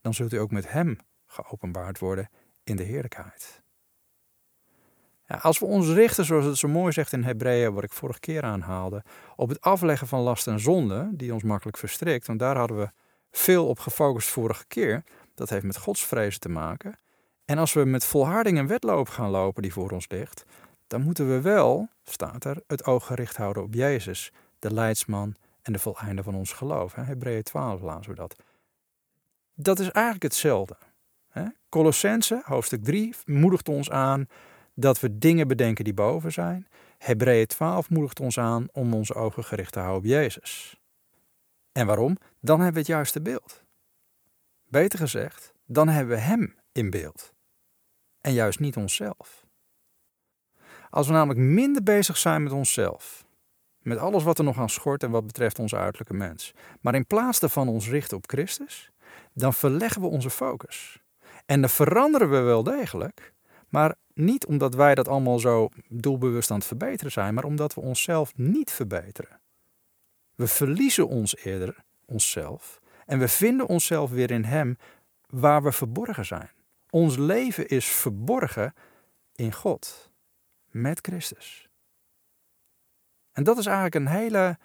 dan 0.00 0.14
zult 0.14 0.32
u 0.32 0.36
ook 0.36 0.50
met 0.50 0.72
Hem 0.72 0.98
geopenbaard 1.26 1.98
worden 1.98 2.30
in 2.64 2.76
de 2.76 2.82
heerlijkheid. 2.82 3.61
Ja, 5.32 5.38
als 5.38 5.58
we 5.58 5.64
ons 5.64 5.88
richten, 5.88 6.24
zoals 6.24 6.44
het 6.44 6.56
zo 6.56 6.68
mooi 6.68 6.92
zegt 6.92 7.12
in 7.12 7.22
Hebreeën, 7.22 7.74
wat 7.74 7.84
ik 7.84 7.92
vorige 7.92 8.20
keer 8.20 8.42
aanhaalde, 8.42 9.02
op 9.36 9.48
het 9.48 9.60
afleggen 9.60 10.06
van 10.06 10.20
last 10.20 10.46
en 10.46 10.60
zonde, 10.60 11.08
die 11.12 11.32
ons 11.32 11.42
makkelijk 11.42 11.76
verstrikt, 11.76 12.26
want 12.26 12.38
daar 12.38 12.56
hadden 12.56 12.78
we 12.78 12.90
veel 13.30 13.68
op 13.68 13.78
gefocust 13.78 14.28
vorige 14.28 14.64
keer, 14.66 15.04
dat 15.34 15.50
heeft 15.50 15.64
met 15.64 15.76
godsvrezen 15.76 16.40
te 16.40 16.48
maken. 16.48 16.98
En 17.44 17.58
als 17.58 17.72
we 17.72 17.84
met 17.84 18.04
volharding 18.04 18.58
een 18.58 18.66
wedloop 18.66 19.08
gaan 19.08 19.30
lopen 19.30 19.62
die 19.62 19.72
voor 19.72 19.90
ons 19.90 20.08
ligt, 20.08 20.44
dan 20.86 21.02
moeten 21.02 21.28
we 21.28 21.40
wel, 21.40 21.88
staat 22.02 22.44
er, 22.44 22.62
het 22.66 22.84
oog 22.84 23.06
gericht 23.06 23.36
houden 23.36 23.62
op 23.62 23.74
Jezus, 23.74 24.32
de 24.58 24.72
leidsman 24.72 25.34
en 25.62 25.72
de 25.72 25.78
voleinde 25.78 26.22
van 26.22 26.34
ons 26.34 26.52
geloof. 26.52 26.94
Hebreeën 26.94 27.42
12 27.42 27.80
lazen 27.80 28.10
we 28.10 28.16
dat. 28.16 28.36
Dat 29.54 29.78
is 29.78 29.90
eigenlijk 29.90 30.24
hetzelfde. 30.24 30.76
Colossense, 31.68 32.42
hoofdstuk 32.44 32.84
3, 32.84 33.14
moedigt 33.24 33.68
ons 33.68 33.90
aan 33.90 34.28
dat 34.74 35.00
we 35.00 35.18
dingen 35.18 35.48
bedenken 35.48 35.84
die 35.84 35.94
boven 35.94 36.32
zijn. 36.32 36.68
Hebreeën 36.98 37.46
12 37.46 37.90
moedigt 37.90 38.20
ons 38.20 38.38
aan 38.38 38.68
om 38.72 38.94
onze 38.94 39.14
ogen 39.14 39.44
gericht 39.44 39.72
te 39.72 39.78
houden 39.78 40.00
op 40.02 40.06
Jezus. 40.08 40.80
En 41.72 41.86
waarom? 41.86 42.16
Dan 42.40 42.56
hebben 42.56 42.74
we 42.74 42.78
het 42.78 42.88
juiste 42.88 43.22
beeld. 43.22 43.62
Beter 44.68 44.98
gezegd, 44.98 45.52
dan 45.66 45.88
hebben 45.88 46.16
we 46.16 46.22
Hem 46.22 46.54
in 46.72 46.90
beeld. 46.90 47.32
En 48.20 48.32
juist 48.32 48.60
niet 48.60 48.76
onszelf. 48.76 49.46
Als 50.90 51.06
we 51.06 51.12
namelijk 51.12 51.40
minder 51.40 51.82
bezig 51.82 52.16
zijn 52.16 52.42
met 52.42 52.52
onszelf, 52.52 53.26
met 53.78 53.98
alles 53.98 54.22
wat 54.22 54.38
er 54.38 54.44
nog 54.44 54.58
aan 54.58 54.70
schort 54.70 55.02
en 55.02 55.10
wat 55.10 55.26
betreft 55.26 55.58
onze 55.58 55.76
uiterlijke 55.76 56.14
mens, 56.14 56.54
maar 56.80 56.94
in 56.94 57.06
plaats 57.06 57.40
daarvan 57.40 57.68
ons 57.68 57.88
richten 57.88 58.16
op 58.16 58.28
Christus, 58.28 58.90
dan 59.32 59.54
verleggen 59.54 60.00
we 60.00 60.06
onze 60.06 60.30
focus. 60.30 61.02
En 61.46 61.60
dan 61.60 61.70
veranderen 61.70 62.30
we 62.30 62.40
wel 62.40 62.62
degelijk, 62.62 63.32
maar 63.68 63.94
niet 64.14 64.46
omdat 64.46 64.74
wij 64.74 64.94
dat 64.94 65.08
allemaal 65.08 65.38
zo 65.38 65.68
doelbewust 65.88 66.50
aan 66.50 66.56
het 66.58 66.66
verbeteren 66.66 67.12
zijn, 67.12 67.34
maar 67.34 67.44
omdat 67.44 67.74
we 67.74 67.80
onszelf 67.80 68.36
niet 68.36 68.70
verbeteren. 68.70 69.40
We 70.34 70.46
verliezen 70.46 71.08
ons 71.08 71.36
eerder 71.36 71.84
onszelf 72.04 72.80
en 73.06 73.18
we 73.18 73.28
vinden 73.28 73.66
onszelf 73.66 74.10
weer 74.10 74.30
in 74.30 74.44
Hem 74.44 74.78
waar 75.26 75.62
we 75.62 75.72
verborgen 75.72 76.24
zijn. 76.24 76.50
Ons 76.90 77.16
leven 77.16 77.68
is 77.68 77.86
verborgen 77.86 78.74
in 79.34 79.52
God, 79.52 80.10
met 80.70 80.98
Christus. 81.02 81.68
En 83.32 83.44
dat 83.44 83.58
is 83.58 83.66
eigenlijk 83.66 83.94
een 83.94 84.06
hele, 84.06 84.58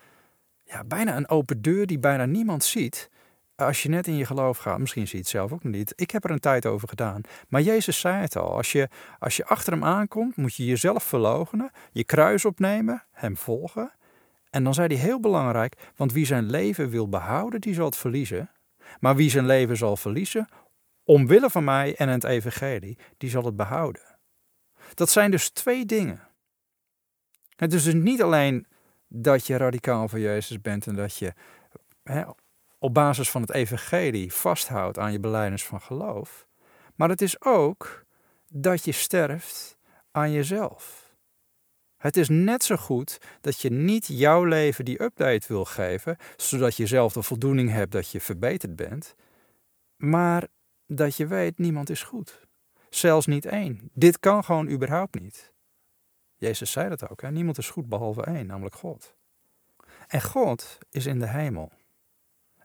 ja, 0.64 0.84
bijna 0.84 1.16
een 1.16 1.30
open 1.30 1.62
deur 1.62 1.86
die 1.86 2.00
bijna 2.00 2.26
niemand 2.26 2.64
ziet, 2.64 3.10
als 3.58 3.84
je 3.84 3.90
net 3.90 4.08
in 4.08 4.16
je 4.16 4.26
geloof 4.26 4.58
gaat, 4.58 4.80
misschien 4.80 5.08
zie 5.08 5.16
je 5.16 5.22
het 5.22 5.32
zelf 5.32 5.52
ook 5.52 5.64
niet. 5.64 5.94
Ik 5.96 6.12
heb 6.12 6.24
er 6.24 6.32
een 6.32 6.40
tijd 6.40 6.66
over 6.66 6.88
gedaan. 6.88 7.22
Maar 7.48 7.62
Jezus 7.62 8.00
zei 8.00 8.22
het 8.22 8.36
al. 8.36 8.56
Als 8.56 8.72
je, 8.72 8.90
als 9.20 9.38
je 9.38 9.46
achter 9.46 9.74
hem 9.74 9.84
aankomt, 9.84 10.36
moet 10.36 10.56
je 10.56 10.66
jezelf 10.66 11.04
verloochenen, 11.04 11.72
je 11.92 12.04
kruis 12.04 12.46
opnemen, 12.46 13.04
hem 13.12 13.38
volgen. 13.38 13.92
En 14.50 14.64
dan 14.64 14.74
zei 14.74 14.88
hij 14.88 15.04
heel 15.04 15.20
belangrijk, 15.20 15.76
want 15.96 16.14
wie 16.14 16.26
zijn 16.26 16.50
leven 16.50 16.90
wil 16.90 17.10
behouden, 17.10 17.62
die 17.62 17.74
zal 17.74 17.86
het 17.86 17.98
verliezen. 17.98 18.52
Maar 19.00 19.16
wie 19.16 19.30
zijn 19.30 19.46
leven 19.46 19.78
zal 19.78 19.98
verliezen, 19.98 20.48
omwille 21.04 21.50
van 21.50 21.64
mij 21.64 21.96
en 21.96 22.10
het 22.10 22.24
evangelie, 22.24 22.98
die 23.18 23.30
zal 23.30 23.46
het 23.46 23.56
behouden. 23.56 24.18
Dat 24.94 25.10
zijn 25.10 25.32
dus 25.32 25.50
twee 25.50 25.86
dingen. 25.86 26.28
Het 27.56 27.74
is 27.74 27.84
dus 27.84 27.94
niet 27.94 28.22
alleen 28.22 28.68
dat 29.08 29.48
je 29.48 29.58
radicaal 29.58 30.08
voor 30.08 30.20
Jezus 30.20 30.62
bent 30.62 30.88
en 30.88 30.96
dat 30.96 31.18
je 31.18 31.34
op 32.80 32.94
basis 32.94 33.30
van 33.30 33.42
het 33.42 33.52
evangelie 33.52 34.34
vasthoudt 34.34 35.00
aan 35.00 35.12
je 35.12 35.20
beleidens 35.20 35.66
van 35.66 35.82
geloof. 35.82 36.48
Maar 36.96 37.10
het 37.10 37.22
is 37.22 37.42
ook 37.42 38.06
dat 38.52 38.86
je 38.86 38.92
sterft 38.92 39.78
aan 40.12 40.32
jezelf. 40.32 41.06
Het 41.98 42.18
is 42.18 42.30
net 42.30 42.64
zo 42.64 42.76
goed 42.76 43.18
dat 43.42 43.62
je 43.62 43.72
niet 43.72 44.08
jouw 44.08 44.44
leven 44.44 44.86
die 44.86 45.04
update 45.04 45.48
wil 45.48 45.66
geven, 45.66 46.18
zodat 46.36 46.76
je 46.76 46.88
zelf 46.88 47.14
de 47.14 47.22
voldoening 47.22 47.70
hebt 47.70 47.92
dat 47.92 48.12
je 48.12 48.22
verbeterd 48.22 48.76
bent, 48.76 49.16
maar 49.96 50.48
dat 50.86 51.16
je 51.16 51.28
weet 51.28 51.58
niemand 51.58 51.90
is 51.90 52.04
goed. 52.04 52.48
Zelfs 52.90 53.26
niet 53.26 53.46
één. 53.46 53.90
Dit 53.94 54.20
kan 54.20 54.44
gewoon 54.44 54.70
überhaupt 54.70 55.20
niet. 55.20 55.54
Jezus 56.36 56.72
zei 56.72 56.90
dat 56.90 57.10
ook, 57.10 57.22
hè? 57.22 57.32
niemand 57.32 57.58
is 57.58 57.70
goed 57.70 57.90
behalve 57.90 58.24
één, 58.24 58.46
namelijk 58.46 58.76
God. 58.76 59.16
En 60.08 60.22
God 60.22 60.78
is 60.90 61.06
in 61.06 61.20
de 61.20 61.28
hemel. 61.28 61.72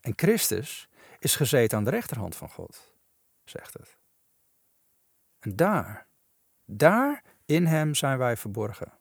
En 0.02 0.12
Christus 0.16 0.88
is 1.18 1.37
gezeten 1.37 1.78
aan 1.78 1.85
de 1.85 1.90
rechterhand 1.90 2.37
van 2.37 2.50
God, 2.50 2.92
zegt 3.44 3.73
het. 3.73 3.99
En 5.38 5.56
daar, 5.56 6.06
daar 6.64 7.23
in 7.47 7.66
Hem 7.66 7.94
zijn 7.94 8.18
wij 8.18 8.37
verborgen. 8.37 8.92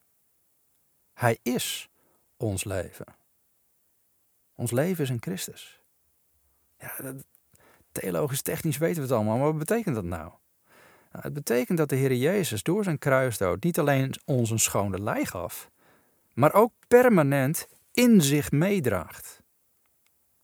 Hij 1.13 1.37
is 1.41 1.89
ons 2.37 2.63
leven. 2.63 3.05
Ons 4.55 4.71
leven 4.71 5.03
is 5.03 5.09
in 5.09 5.21
Christus. 5.21 5.81
Ja, 6.77 6.95
dat, 6.97 7.25
theologisch 7.91 8.41
technisch 8.41 8.77
weten 8.77 8.95
we 8.95 9.01
het 9.01 9.11
allemaal, 9.11 9.37
maar 9.37 9.45
wat 9.45 9.57
betekent 9.57 9.95
dat 9.95 10.03
nou? 10.03 10.31
nou? 11.11 11.23
Het 11.23 11.33
betekent 11.33 11.77
dat 11.77 11.89
de 11.89 11.95
Heer 11.95 12.13
Jezus 12.13 12.63
door 12.63 12.83
zijn 12.83 12.97
kruisdood 12.97 13.63
niet 13.63 13.79
alleen 13.79 14.13
ons 14.25 14.49
een 14.49 14.59
schone 14.59 15.01
lei 15.01 15.25
gaf, 15.25 15.69
maar 16.33 16.53
ook 16.53 16.73
permanent 16.87 17.67
in 17.93 18.21
zich 18.21 18.51
meedraagt 18.51 19.40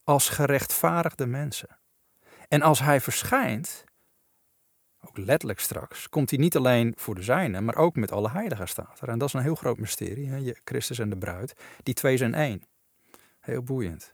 als 0.07 0.29
gerechtvaardigde 0.29 1.25
mensen. 1.25 1.77
En 2.47 2.61
als 2.61 2.79
hij 2.79 3.01
verschijnt, 3.01 3.83
ook 5.01 5.17
letterlijk 5.17 5.59
straks, 5.59 6.09
komt 6.09 6.29
hij 6.29 6.39
niet 6.39 6.55
alleen 6.55 6.93
voor 6.97 7.15
de 7.15 7.21
zijnen, 7.21 7.65
maar 7.65 7.75
ook 7.75 7.95
met 7.95 8.11
alle 8.11 8.29
heiligen 8.29 8.67
staat 8.67 9.01
er. 9.01 9.09
En 9.09 9.17
dat 9.17 9.27
is 9.27 9.33
een 9.33 9.41
heel 9.41 9.55
groot 9.55 9.77
mysterie, 9.77 10.29
hè? 10.29 10.53
Christus 10.63 10.99
en 10.99 11.09
de 11.09 11.17
bruid. 11.17 11.53
Die 11.83 11.93
twee 11.93 12.17
zijn 12.17 12.33
één. 12.33 12.63
Heel 13.39 13.63
boeiend. 13.63 14.13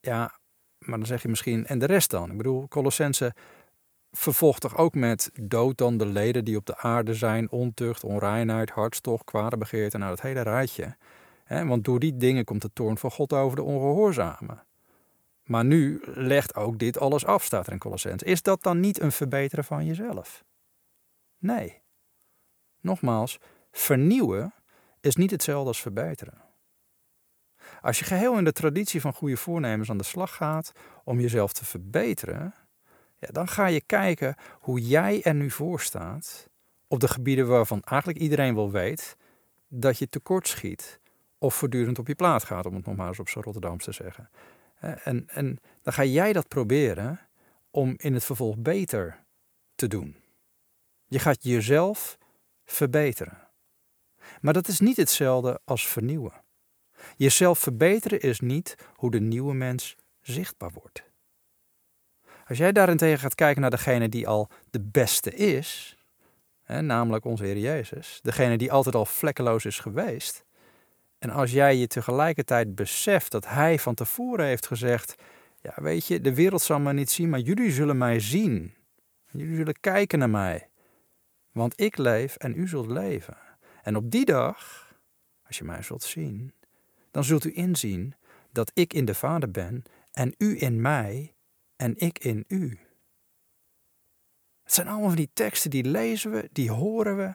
Ja, 0.00 0.38
maar 0.78 0.98
dan 0.98 1.06
zeg 1.06 1.22
je 1.22 1.28
misschien, 1.28 1.66
en 1.66 1.78
de 1.78 1.86
rest 1.86 2.10
dan? 2.10 2.30
Ik 2.30 2.36
bedoel, 2.36 2.68
Colossense 2.68 3.34
vervolgt 4.10 4.60
toch 4.60 4.76
ook 4.76 4.94
met 4.94 5.30
dood 5.40 5.78
dan 5.78 5.96
de 5.96 6.06
leden 6.06 6.44
die 6.44 6.56
op 6.56 6.66
de 6.66 6.76
aarde 6.76 7.14
zijn, 7.14 7.50
ontucht, 7.50 8.04
onreinheid, 8.04 8.70
hartstocht, 8.70 9.24
kwade 9.24 9.56
begeerte, 9.56 9.98
nou 9.98 10.10
dat 10.10 10.20
hele 10.20 10.42
rijtje. 10.42 10.96
Want 11.46 11.84
door 11.84 11.98
die 11.98 12.16
dingen 12.16 12.44
komt 12.44 12.62
de 12.62 12.70
toorn 12.72 12.98
van 12.98 13.10
God 13.10 13.32
over 13.32 13.56
de 13.56 13.62
ongehoorzamen. 13.62 14.68
Maar 15.50 15.64
nu 15.64 16.00
legt 16.04 16.54
ook 16.54 16.78
dit 16.78 16.98
alles 16.98 17.26
af, 17.26 17.44
staat 17.44 17.66
er 17.66 17.72
in 17.72 17.78
Colossens. 17.78 18.22
Is 18.22 18.42
dat 18.42 18.62
dan 18.62 18.80
niet 18.80 19.00
een 19.00 19.12
verbeteren 19.12 19.64
van 19.64 19.86
jezelf? 19.86 20.44
Nee. 21.38 21.82
Nogmaals, 22.80 23.38
vernieuwen 23.70 24.54
is 25.00 25.16
niet 25.16 25.30
hetzelfde 25.30 25.68
als 25.68 25.80
verbeteren. 25.80 26.42
Als 27.80 27.98
je 27.98 28.04
geheel 28.04 28.38
in 28.38 28.44
de 28.44 28.52
traditie 28.52 29.00
van 29.00 29.12
goede 29.12 29.36
voornemens 29.36 29.90
aan 29.90 29.98
de 29.98 30.04
slag 30.04 30.34
gaat 30.34 30.72
om 31.04 31.20
jezelf 31.20 31.52
te 31.52 31.64
verbeteren, 31.64 32.54
ja, 33.18 33.28
dan 33.32 33.48
ga 33.48 33.66
je 33.66 33.80
kijken 33.80 34.34
hoe 34.60 34.80
jij 34.80 35.22
er 35.22 35.34
nu 35.34 35.50
voor 35.50 35.80
staat 35.80 36.48
op 36.88 37.00
de 37.00 37.08
gebieden 37.08 37.48
waarvan 37.48 37.82
eigenlijk 37.82 38.20
iedereen 38.20 38.54
wel 38.54 38.70
weet 38.70 39.16
dat 39.68 39.98
je 39.98 40.08
tekort 40.08 40.48
schiet 40.48 41.00
of 41.38 41.54
voortdurend 41.54 41.98
op 41.98 42.06
je 42.06 42.14
plaat 42.14 42.44
gaat, 42.44 42.66
om 42.66 42.74
het 42.74 42.86
nog 42.86 42.96
maar 42.96 43.08
eens 43.08 43.18
op 43.18 43.28
zo'n 43.28 43.42
Rotterdams 43.42 43.84
te 43.84 43.92
zeggen. 43.92 44.30
En, 44.80 45.28
en 45.28 45.58
dan 45.82 45.92
ga 45.92 46.04
jij 46.04 46.32
dat 46.32 46.48
proberen 46.48 47.20
om 47.70 47.94
in 47.96 48.14
het 48.14 48.24
vervolg 48.24 48.56
beter 48.58 49.24
te 49.74 49.86
doen. 49.86 50.16
Je 51.06 51.18
gaat 51.18 51.42
jezelf 51.42 52.18
verbeteren. 52.64 53.48
Maar 54.40 54.52
dat 54.52 54.68
is 54.68 54.80
niet 54.80 54.96
hetzelfde 54.96 55.60
als 55.64 55.88
vernieuwen. 55.88 56.42
Jezelf 57.16 57.58
verbeteren 57.58 58.20
is 58.20 58.40
niet 58.40 58.74
hoe 58.94 59.10
de 59.10 59.20
nieuwe 59.20 59.54
mens 59.54 59.96
zichtbaar 60.20 60.70
wordt. 60.72 61.02
Als 62.46 62.58
jij 62.58 62.72
daarentegen 62.72 63.18
gaat 63.18 63.34
kijken 63.34 63.60
naar 63.60 63.70
degene 63.70 64.08
die 64.08 64.28
al 64.28 64.48
de 64.70 64.80
beste 64.80 65.34
is, 65.34 65.96
hè, 66.62 66.82
namelijk 66.82 67.24
onze 67.24 67.44
Heer 67.44 67.58
Jezus, 67.58 68.18
degene 68.22 68.58
die 68.58 68.72
altijd 68.72 68.94
al 68.94 69.06
vlekkeloos 69.06 69.64
is 69.64 69.78
geweest, 69.78 70.44
en 71.20 71.30
als 71.30 71.52
jij 71.52 71.76
je 71.76 71.86
tegelijkertijd 71.86 72.74
beseft 72.74 73.30
dat 73.30 73.48
hij 73.48 73.78
van 73.78 73.94
tevoren 73.94 74.46
heeft 74.46 74.66
gezegd: 74.66 75.14
Ja, 75.60 75.72
weet 75.76 76.06
je, 76.06 76.20
de 76.20 76.34
wereld 76.34 76.62
zal 76.62 76.80
mij 76.80 76.92
niet 76.92 77.10
zien, 77.10 77.28
maar 77.28 77.40
jullie 77.40 77.70
zullen 77.70 77.98
mij 77.98 78.20
zien. 78.20 78.74
Jullie 79.30 79.56
zullen 79.56 79.80
kijken 79.80 80.18
naar 80.18 80.30
mij. 80.30 80.68
Want 81.52 81.80
ik 81.80 81.96
leef 81.96 82.36
en 82.36 82.58
u 82.58 82.68
zult 82.68 82.86
leven. 82.86 83.36
En 83.82 83.96
op 83.96 84.10
die 84.10 84.24
dag, 84.24 84.88
als 85.46 85.58
je 85.58 85.64
mij 85.64 85.82
zult 85.82 86.02
zien, 86.02 86.54
dan 87.10 87.24
zult 87.24 87.44
u 87.44 87.50
inzien 87.54 88.14
dat 88.52 88.70
ik 88.74 88.92
in 88.92 89.04
de 89.04 89.14
Vader 89.14 89.50
ben 89.50 89.82
en 90.12 90.34
u 90.38 90.62
in 90.62 90.80
mij 90.80 91.34
en 91.76 91.96
ik 91.96 92.18
in 92.18 92.44
u. 92.48 92.78
Het 94.62 94.72
zijn 94.72 94.88
allemaal 94.88 95.08
van 95.08 95.16
die 95.16 95.30
teksten 95.32 95.70
die 95.70 95.84
lezen 95.84 96.30
we, 96.30 96.48
die 96.52 96.70
horen 96.70 97.16
we, 97.16 97.34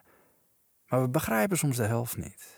maar 0.87 1.01
we 1.01 1.09
begrijpen 1.09 1.57
soms 1.57 1.77
de 1.77 1.83
helft 1.83 2.17
niet. 2.17 2.54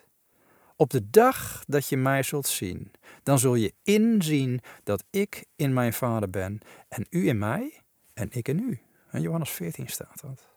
Op 0.79 0.89
de 0.89 1.09
dag 1.09 1.63
dat 1.67 1.89
je 1.89 1.97
mij 1.97 2.23
zult 2.23 2.47
zien, 2.47 2.91
dan 3.23 3.39
zul 3.39 3.55
je 3.55 3.73
inzien 3.83 4.61
dat 4.83 5.03
ik 5.09 5.45
in 5.55 5.73
mijn 5.73 5.93
Vader 5.93 6.29
ben 6.29 6.59
en 6.87 7.05
u 7.09 7.27
in 7.27 7.37
mij 7.37 7.81
en 8.13 8.27
ik 8.31 8.47
in 8.47 8.59
u. 8.59 8.79
In 9.11 9.21
Johannes 9.21 9.49
14 9.49 9.87
staat 9.87 10.21
dat. 10.21 10.47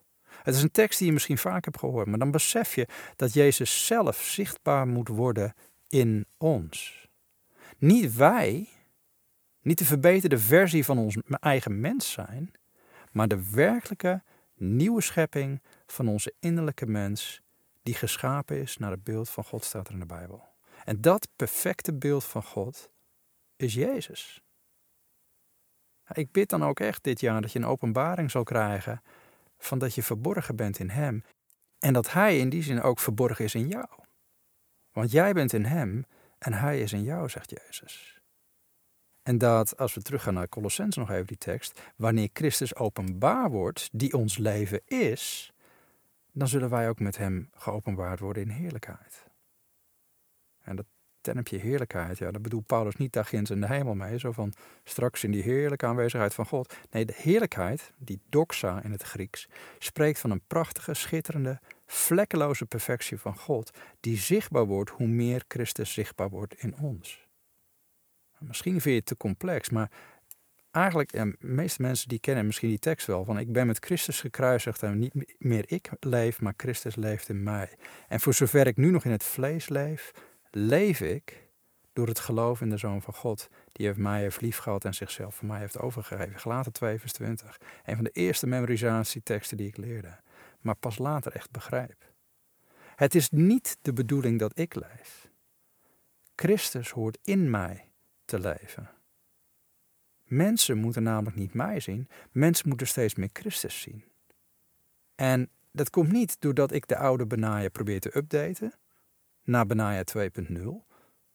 Het 0.43 0.55
is 0.55 0.63
een 0.63 0.71
tekst 0.71 0.99
die 0.99 1.07
je 1.07 1.13
misschien 1.13 1.39
vaak 1.39 1.65
hebt 1.65 1.79
gehoord, 1.79 2.07
maar 2.07 2.19
dan 2.19 2.31
besef 2.31 2.75
je 2.75 2.87
dat 3.17 3.33
Jezus 3.33 3.87
zelf 3.87 4.23
zichtbaar 4.23 4.87
moet 4.87 5.09
worden 5.09 5.55
in 5.89 6.27
ons. 6.39 7.09
Niet 7.79 8.15
wij, 8.15 8.69
niet 9.63 9.79
de 9.79 9.85
verbeterde 9.85 10.39
versie 10.39 10.85
van 10.85 10.99
ons 10.99 11.17
eigen 11.29 11.81
mens 11.81 12.13
zijn, 12.13 12.53
maar 13.13 13.29
de 13.29 13.51
werkelijke 13.51 14.23
nieuwe 14.55 15.01
schepping 15.01 15.63
van 15.87 16.09
onze 16.09 16.35
innerlijke 16.41 16.87
mens, 16.87 17.43
die 17.83 17.95
geschapen 17.95 18.61
is 18.61 18.77
naar 18.77 18.91
het 18.91 19.05
beeld 19.05 19.31
van 19.31 19.45
God, 19.45 19.65
staat 19.65 19.87
er 19.87 19.93
in 19.95 20.01
de 20.01 20.07
Bijbel. 20.07 20.49
En 20.85 21.01
dat 21.01 21.29
perfecte 21.37 21.95
beeld 21.95 22.25
van 22.25 22.43
God 22.43 22.91
is 23.57 23.75
Jezus. 23.75 24.43
Ik 26.13 26.33
bid 26.33 26.49
dan 26.49 26.65
ook 26.65 26.81
echt 26.81 27.05
dit 27.05 27.21
jaar 27.21 27.41
dat 27.41 27.53
je 27.53 27.59
een 27.59 27.65
openbaring 27.67 28.31
zal 28.31 28.43
krijgen 28.43 29.03
van 29.59 29.79
dat 29.79 29.95
je 29.95 30.03
verborgen 30.03 30.57
bent 30.57 30.79
in 30.79 30.91
Hem 30.91 31.25
en 31.79 31.93
dat 31.93 32.13
Hij 32.13 32.39
in 32.39 32.49
die 32.49 32.63
zin 32.63 32.83
ook 32.83 32.99
verborgen 33.01 33.45
is 33.45 33.55
in 33.55 33.69
jou. 33.69 33.89
Want 34.93 35.11
jij 35.11 35.33
bent 35.33 35.53
in 35.53 35.65
Hem 35.65 36.05
en 36.39 36.53
Hij 36.53 36.81
is 36.81 36.93
in 36.93 37.03
jou, 37.03 37.29
zegt 37.29 37.51
Jezus. 37.51 38.21
En 39.23 39.39
dat, 39.39 39.77
als 39.77 39.95
we 39.95 40.03
teruggaan 40.03 40.35
naar 40.35 40.49
Colossens 40.49 40.97
nog 40.97 41.11
even 41.11 41.27
die 41.27 41.39
tekst, 41.39 41.81
wanneer 41.97 42.29
Christus 42.33 42.75
openbaar 42.75 43.51
wordt, 43.51 43.89
die 43.93 44.13
ons 44.13 44.39
leven 44.39 44.81
is, 44.87 45.53
dan 46.33 46.49
zullen 46.49 46.71
wij 46.71 46.89
ook 46.89 47.01
met 47.01 47.17
Hem 47.17 47.49
geopenbaard 47.53 48.21
worden 48.21 48.43
in 48.43 48.49
heerlijkheid. 48.49 49.27
En 50.63 50.77
dat 50.77 50.87
termpje 51.21 51.59
heerlijkheid, 51.59 52.19
ja, 52.19 52.31
dat 52.31 52.43
bedoelt 52.43 52.67
Paulus 52.67 52.97
niet 52.97 53.13
daar 53.13 53.25
ginds 53.25 53.51
in 53.51 53.61
de 53.61 53.67
hemel 53.67 53.95
mee, 53.95 54.19
zo 54.19 54.33
van 54.33 54.53
straks 54.85 55.25
in 55.25 55.31
die 55.31 55.43
heerlijke 55.43 55.87
aanwezigheid 55.87 56.35
van 56.35 56.47
God. 56.47 56.75
Nee, 56.91 57.05
de 57.05 57.15
heerlijkheid, 57.17 57.93
die 57.99 58.21
doxa 58.29 58.83
in 58.83 58.93
het 58.93 59.03
Grieks, 59.03 59.49
spreekt 59.79 60.19
van 60.19 60.31
een 60.31 60.43
prachtige, 60.47 60.95
schitterende, 60.95 61.61
vlekkeloze 61.87 62.67
perfectie 62.67 63.19
van 63.19 63.37
God, 63.37 63.71
die 64.01 64.17
zichtbaar 64.17 64.67
wordt 64.67 64.91
hoe 64.91 65.07
meer 65.07 65.45
Christus 65.49 65.93
zichtbaar 65.93 66.31
wordt 66.31 66.55
in 66.55 66.79
ons. 66.79 67.29
Misschien 68.39 68.73
vind 68.73 68.85
je 68.85 68.91
het 68.95 69.07
te 69.07 69.17
complex, 69.17 69.71
maar 69.71 69.91
eigenlijk, 70.71 71.13
de 71.13 71.37
meeste 71.39 71.83
mensen 71.83 72.09
die 72.09 72.19
kennen 72.19 72.47
misschien 72.47 72.69
die 72.69 72.79
tekst 72.79 73.07
wel, 73.07 73.25
van 73.25 73.39
ik 73.39 73.53
ben 73.53 73.67
met 73.67 73.85
Christus 73.85 74.21
gekruisigd 74.21 74.83
en 74.83 74.99
niet 74.99 75.39
meer 75.39 75.65
ik 75.67 75.91
leef, 76.01 76.41
maar 76.41 76.55
Christus 76.57 76.97
leeft 76.97 77.29
in 77.29 77.43
mij. 77.43 77.77
En 78.09 78.21
voor 78.21 78.35
zover 78.35 78.67
ik 78.67 78.77
nu 78.77 78.91
nog 78.91 79.05
in 79.05 79.11
het 79.11 79.25
vlees 79.25 79.69
leef, 79.69 80.11
leef 80.51 81.01
ik 81.01 81.49
door 81.93 82.07
het 82.07 82.19
geloof 82.19 82.61
in 82.61 82.71
de 82.71 82.77
Zoon 82.77 83.03
van 83.03 83.15
God, 83.15 83.49
die 83.73 83.87
heeft 83.87 83.99
mij 83.99 84.21
heeft 84.21 84.41
liefgehad 84.41 84.85
en 84.85 84.95
zichzelf 84.95 85.35
voor 85.35 85.47
mij 85.47 85.59
heeft 85.59 85.79
overgegeven. 85.79 86.39
Gelaten 86.39 86.73
2 86.73 86.99
vers 86.99 87.13
20. 87.13 87.59
Een 87.85 87.95
van 87.95 88.05
de 88.05 88.11
eerste 88.11 88.47
memorisatieteksten 88.47 89.57
die 89.57 89.67
ik 89.67 89.77
leerde, 89.77 90.21
maar 90.61 90.77
pas 90.77 90.99
later 90.99 91.33
echt 91.33 91.51
begrijp. 91.51 92.09
Het 92.97 93.15
is 93.15 93.31
niet 93.31 93.79
de 93.83 93.93
bedoeling 93.93 94.39
dat 94.39 94.59
ik 94.59 94.75
leef. 94.75 95.29
Christus 96.35 96.91
hoort 96.91 97.19
in 97.23 97.51
mij 97.51 97.93
te 98.25 98.39
leven. 98.39 98.91
Mensen 100.31 100.79
moeten 100.79 101.03
namelijk 101.03 101.37
niet 101.37 101.55
mij 101.55 101.81
zien, 101.81 102.09
mensen 102.33 102.69
moeten 102.69 102.87
steeds 102.87 103.15
meer 103.15 103.31
Christus 103.33 103.81
zien. 103.81 104.05
En 105.15 105.51
dat 105.73 105.91
komt 105.91 106.13
niet 106.13 106.37
doordat 106.41 106.73
ik 106.73 106.89
de 106.89 106.97
oude 106.97 107.27
Benaja 107.27 107.69
probeer 107.69 108.01
te 108.01 108.17
updaten 108.17 108.73
naar 109.45 109.67
Benaja 109.67 110.03
2.0. 110.19 110.59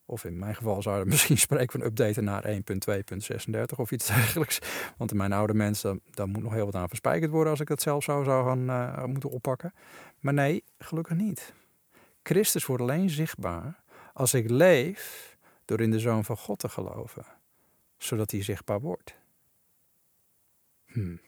Of 0.05 0.23
in 0.23 0.39
mijn 0.39 0.55
geval 0.55 0.81
zou 0.81 0.99
je 0.99 1.05
misschien 1.15 1.37
spreken 1.37 1.79
van 1.79 1.87
updaten 1.89 2.23
naar 2.23 2.45
1.2.36 2.45 3.63
of 3.75 3.91
iets 3.91 4.07
dergelijks. 4.07 4.59
Want 4.97 5.11
in 5.11 5.17
mijn 5.17 5.33
oude 5.33 5.53
mensen, 5.53 6.01
daar 6.09 6.27
moet 6.27 6.43
nog 6.43 6.53
heel 6.53 6.65
wat 6.65 6.75
aan 6.75 6.87
verspijkerd 6.87 7.31
worden 7.31 7.51
als 7.51 7.59
ik 7.59 7.67
dat 7.67 7.81
zelf 7.81 8.03
zou, 8.03 8.23
zou 8.23 8.45
gaan 8.45 8.69
uh, 8.69 9.05
moeten 9.05 9.29
oppakken. 9.29 9.73
Maar 10.19 10.33
nee, 10.33 10.63
gelukkig 10.77 11.17
niet. 11.17 11.53
Christus 12.23 12.65
wordt 12.65 12.83
alleen 12.83 13.09
zichtbaar 13.09 13.83
als 14.13 14.33
ik 14.33 14.49
leef 14.49 15.35
door 15.65 15.81
in 15.81 15.91
de 15.91 15.99
Zoon 15.99 16.25
van 16.25 16.37
God 16.37 16.59
te 16.59 16.69
geloven, 16.69 17.25
zodat 18.07 18.31
hij 18.31 18.43
zichtbaar 18.43 18.79
wordt. 18.79 19.15
Hmm. 20.85 21.19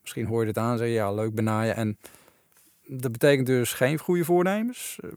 Misschien 0.00 0.26
hoor 0.26 0.40
je 0.40 0.48
het 0.48 0.58
aan 0.58 0.78
zeg 0.78 0.86
je, 0.86 0.92
ja, 0.92 1.12
leuk 1.12 1.34
benaaien. 1.34 1.76
En 1.76 1.98
dat 2.86 3.12
betekent 3.12 3.46
dus 3.46 3.72
geen 3.72 3.98
goede 3.98 4.24
voornemens. 4.24 4.98
Eh, 5.02 5.10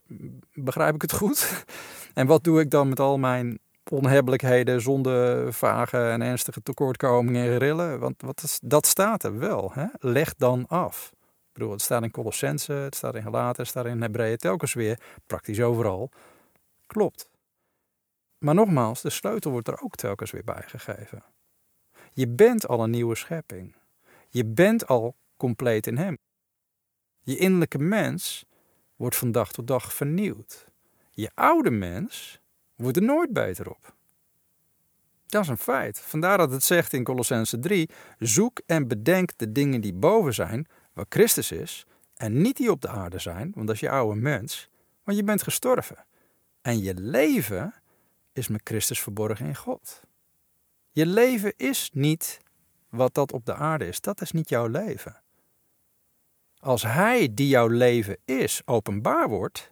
begrijp 0.53 0.95
ik 0.95 1.01
het 1.01 1.13
goed? 1.13 1.47
En 2.13 2.27
wat 2.27 2.43
doe 2.43 2.59
ik 2.59 2.69
dan 2.69 2.89
met 2.89 2.99
al 2.99 3.17
mijn 3.17 3.59
onhebbelijkheden, 3.89 4.81
zonde, 4.81 5.47
vage 5.49 5.97
en 5.97 6.21
ernstige 6.21 6.61
tekortkomingen 6.61 7.51
en 7.51 7.57
rillen? 7.57 7.99
Want 7.99 8.21
wat 8.21 8.43
is, 8.43 8.59
dat 8.63 8.85
staat 8.85 9.23
er 9.23 9.37
wel. 9.37 9.71
Hè? 9.73 9.85
Leg 9.99 10.35
dan 10.35 10.67
af. 10.67 11.11
Ik 11.13 11.53
bedoel, 11.53 11.71
het 11.71 11.81
staat 11.81 12.03
in 12.03 12.11
Colossense, 12.11 12.73
het 12.73 12.95
staat 12.95 13.15
in 13.15 13.21
Galaten, 13.21 13.61
het 13.61 13.71
staat 13.71 13.85
in 13.85 14.01
Hebreeën, 14.01 14.37
telkens 14.37 14.73
weer, 14.73 14.99
praktisch 15.25 15.61
overal. 15.61 16.09
Klopt. 16.87 17.29
Maar 18.39 18.53
nogmaals, 18.53 19.01
de 19.01 19.09
sleutel 19.09 19.51
wordt 19.51 19.67
er 19.67 19.81
ook 19.81 19.95
telkens 19.95 20.31
weer 20.31 20.43
bijgegeven. 20.43 21.23
Je 22.13 22.27
bent 22.27 22.67
al 22.67 22.83
een 22.83 22.89
nieuwe 22.89 23.15
schepping. 23.15 23.75
Je 24.29 24.45
bent 24.45 24.87
al 24.87 25.15
compleet 25.37 25.87
in 25.87 25.97
Hem. 25.97 26.17
Je 27.23 27.37
innerlijke 27.37 27.77
mens 27.77 28.45
wordt 28.95 29.15
van 29.15 29.31
dag 29.31 29.51
tot 29.51 29.67
dag 29.67 29.93
vernieuwd. 29.93 30.67
Je 31.11 31.31
oude 31.33 31.71
mens 31.71 32.39
wordt 32.75 32.97
er 32.97 33.03
nooit 33.03 33.33
beter 33.33 33.69
op. 33.69 33.93
Dat 35.25 35.43
is 35.43 35.47
een 35.47 35.57
feit. 35.57 35.99
Vandaar 35.99 36.37
dat 36.37 36.51
het 36.51 36.63
zegt 36.63 36.93
in 36.93 37.03
Colossense 37.03 37.59
3: 37.59 37.89
zoek 38.19 38.61
en 38.65 38.87
bedenk 38.87 39.31
de 39.35 39.51
dingen 39.51 39.81
die 39.81 39.93
boven 39.93 40.33
zijn, 40.33 40.67
waar 40.93 41.05
Christus 41.09 41.51
is, 41.51 41.85
en 42.15 42.41
niet 42.41 42.57
die 42.57 42.71
op 42.71 42.81
de 42.81 42.87
aarde 42.87 43.19
zijn, 43.19 43.51
want 43.53 43.67
dat 43.67 43.75
is 43.75 43.81
je 43.81 43.89
oude 43.89 44.19
mens, 44.19 44.69
want 45.03 45.17
je 45.17 45.23
bent 45.23 45.43
gestorven. 45.43 46.05
En 46.61 46.79
je 46.79 46.93
leven 46.93 47.73
is 48.33 48.47
met 48.47 48.61
Christus 48.63 48.99
verborgen 48.99 49.45
in 49.45 49.55
God. 49.55 50.01
Je 50.91 51.05
leven 51.05 51.53
is 51.57 51.89
niet 51.93 52.39
wat 52.89 53.13
dat 53.13 53.31
op 53.31 53.45
de 53.45 53.53
aarde 53.53 53.87
is. 53.87 54.01
Dat 54.01 54.21
is 54.21 54.31
niet 54.31 54.49
jouw 54.49 54.67
leven. 54.67 55.21
Als 56.59 56.83
Hij 56.83 57.33
die 57.33 57.47
jouw 57.47 57.67
leven 57.67 58.17
is 58.25 58.61
openbaar 58.65 59.29
wordt, 59.29 59.71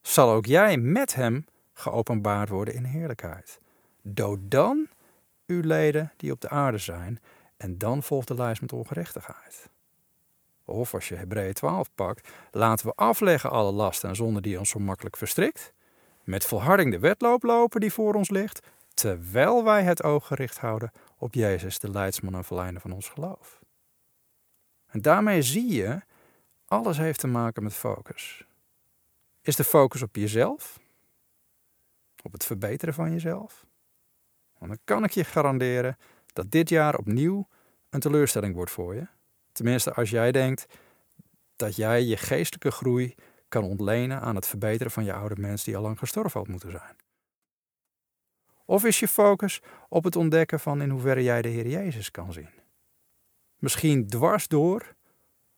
zal 0.00 0.30
ook 0.30 0.46
jij 0.46 0.76
met 0.76 1.14
Hem 1.14 1.44
geopenbaard 1.72 2.48
worden 2.48 2.74
in 2.74 2.84
heerlijkheid. 2.84 3.60
Dood 4.02 4.38
dan 4.42 4.88
uw 5.46 5.60
leden 5.60 6.12
die 6.16 6.32
op 6.32 6.40
de 6.40 6.48
aarde 6.48 6.78
zijn, 6.78 7.20
en 7.56 7.78
dan 7.78 8.02
volgt 8.02 8.28
de 8.28 8.34
lijst 8.34 8.60
met 8.60 8.72
ongerechtigheid. 8.72 9.70
Of 10.64 10.94
als 10.94 11.08
je 11.08 11.14
Hebreeën 11.14 11.52
12 11.52 11.94
pakt, 11.94 12.28
laten 12.50 12.86
we 12.86 12.92
afleggen 12.94 13.50
alle 13.50 13.72
lasten 13.72 14.08
en 14.08 14.16
zonden 14.16 14.42
die 14.42 14.58
ons 14.58 14.70
zo 14.70 14.78
makkelijk 14.78 15.16
verstrikt, 15.16 15.72
met 16.24 16.44
volharding 16.44 16.90
de 16.90 16.98
wedloop 16.98 17.42
lopen 17.42 17.80
die 17.80 17.92
voor 17.92 18.14
ons 18.14 18.30
ligt, 18.30 18.66
terwijl 18.94 19.64
wij 19.64 19.82
het 19.82 20.02
oog 20.02 20.26
gericht 20.26 20.58
houden 20.58 20.92
op 21.18 21.34
Jezus, 21.34 21.78
de 21.78 21.90
leidsman 21.90 22.44
en 22.44 22.80
van 22.80 22.92
ons 22.92 23.08
geloof. 23.08 23.60
En 24.86 25.02
daarmee 25.02 25.42
zie 25.42 25.72
je, 25.72 26.00
alles 26.66 26.98
heeft 26.98 27.20
te 27.20 27.26
maken 27.26 27.62
met 27.62 27.74
focus. 27.74 28.46
Is 29.40 29.56
de 29.56 29.64
focus 29.64 30.02
op 30.02 30.16
jezelf? 30.16 30.80
Op 32.22 32.32
het 32.32 32.44
verbeteren 32.44 32.94
van 32.94 33.10
jezelf? 33.12 33.66
Want 34.58 34.70
dan 34.70 34.80
kan 34.84 35.04
ik 35.04 35.10
je 35.10 35.24
garanderen 35.24 35.96
dat 36.32 36.50
dit 36.50 36.68
jaar 36.68 36.96
opnieuw 36.96 37.48
een 37.90 38.00
teleurstelling 38.00 38.54
wordt 38.54 38.70
voor 38.70 38.94
je. 38.94 39.06
Tenminste, 39.52 39.94
als 39.94 40.10
jij 40.10 40.32
denkt 40.32 40.66
dat 41.56 41.76
jij 41.76 42.02
je 42.02 42.16
geestelijke 42.16 42.70
groei 42.70 43.14
kan 43.52 43.64
ontlenen 43.64 44.20
aan 44.20 44.34
het 44.34 44.46
verbeteren 44.46 44.92
van 44.92 45.04
je 45.04 45.12
oude 45.12 45.40
mens 45.40 45.64
die 45.64 45.76
al 45.76 45.82
lang 45.82 45.98
gestorven 45.98 46.40
had 46.40 46.48
moeten 46.48 46.70
zijn? 46.70 46.96
Of 48.64 48.84
is 48.84 49.00
je 49.00 49.08
focus 49.08 49.62
op 49.88 50.04
het 50.04 50.16
ontdekken 50.16 50.60
van 50.60 50.82
in 50.82 50.90
hoeverre 50.90 51.22
jij 51.22 51.42
de 51.42 51.48
Heer 51.48 51.68
Jezus 51.68 52.10
kan 52.10 52.32
zien? 52.32 52.50
Misschien 53.58 54.06
dwars 54.06 54.48
door 54.48 54.94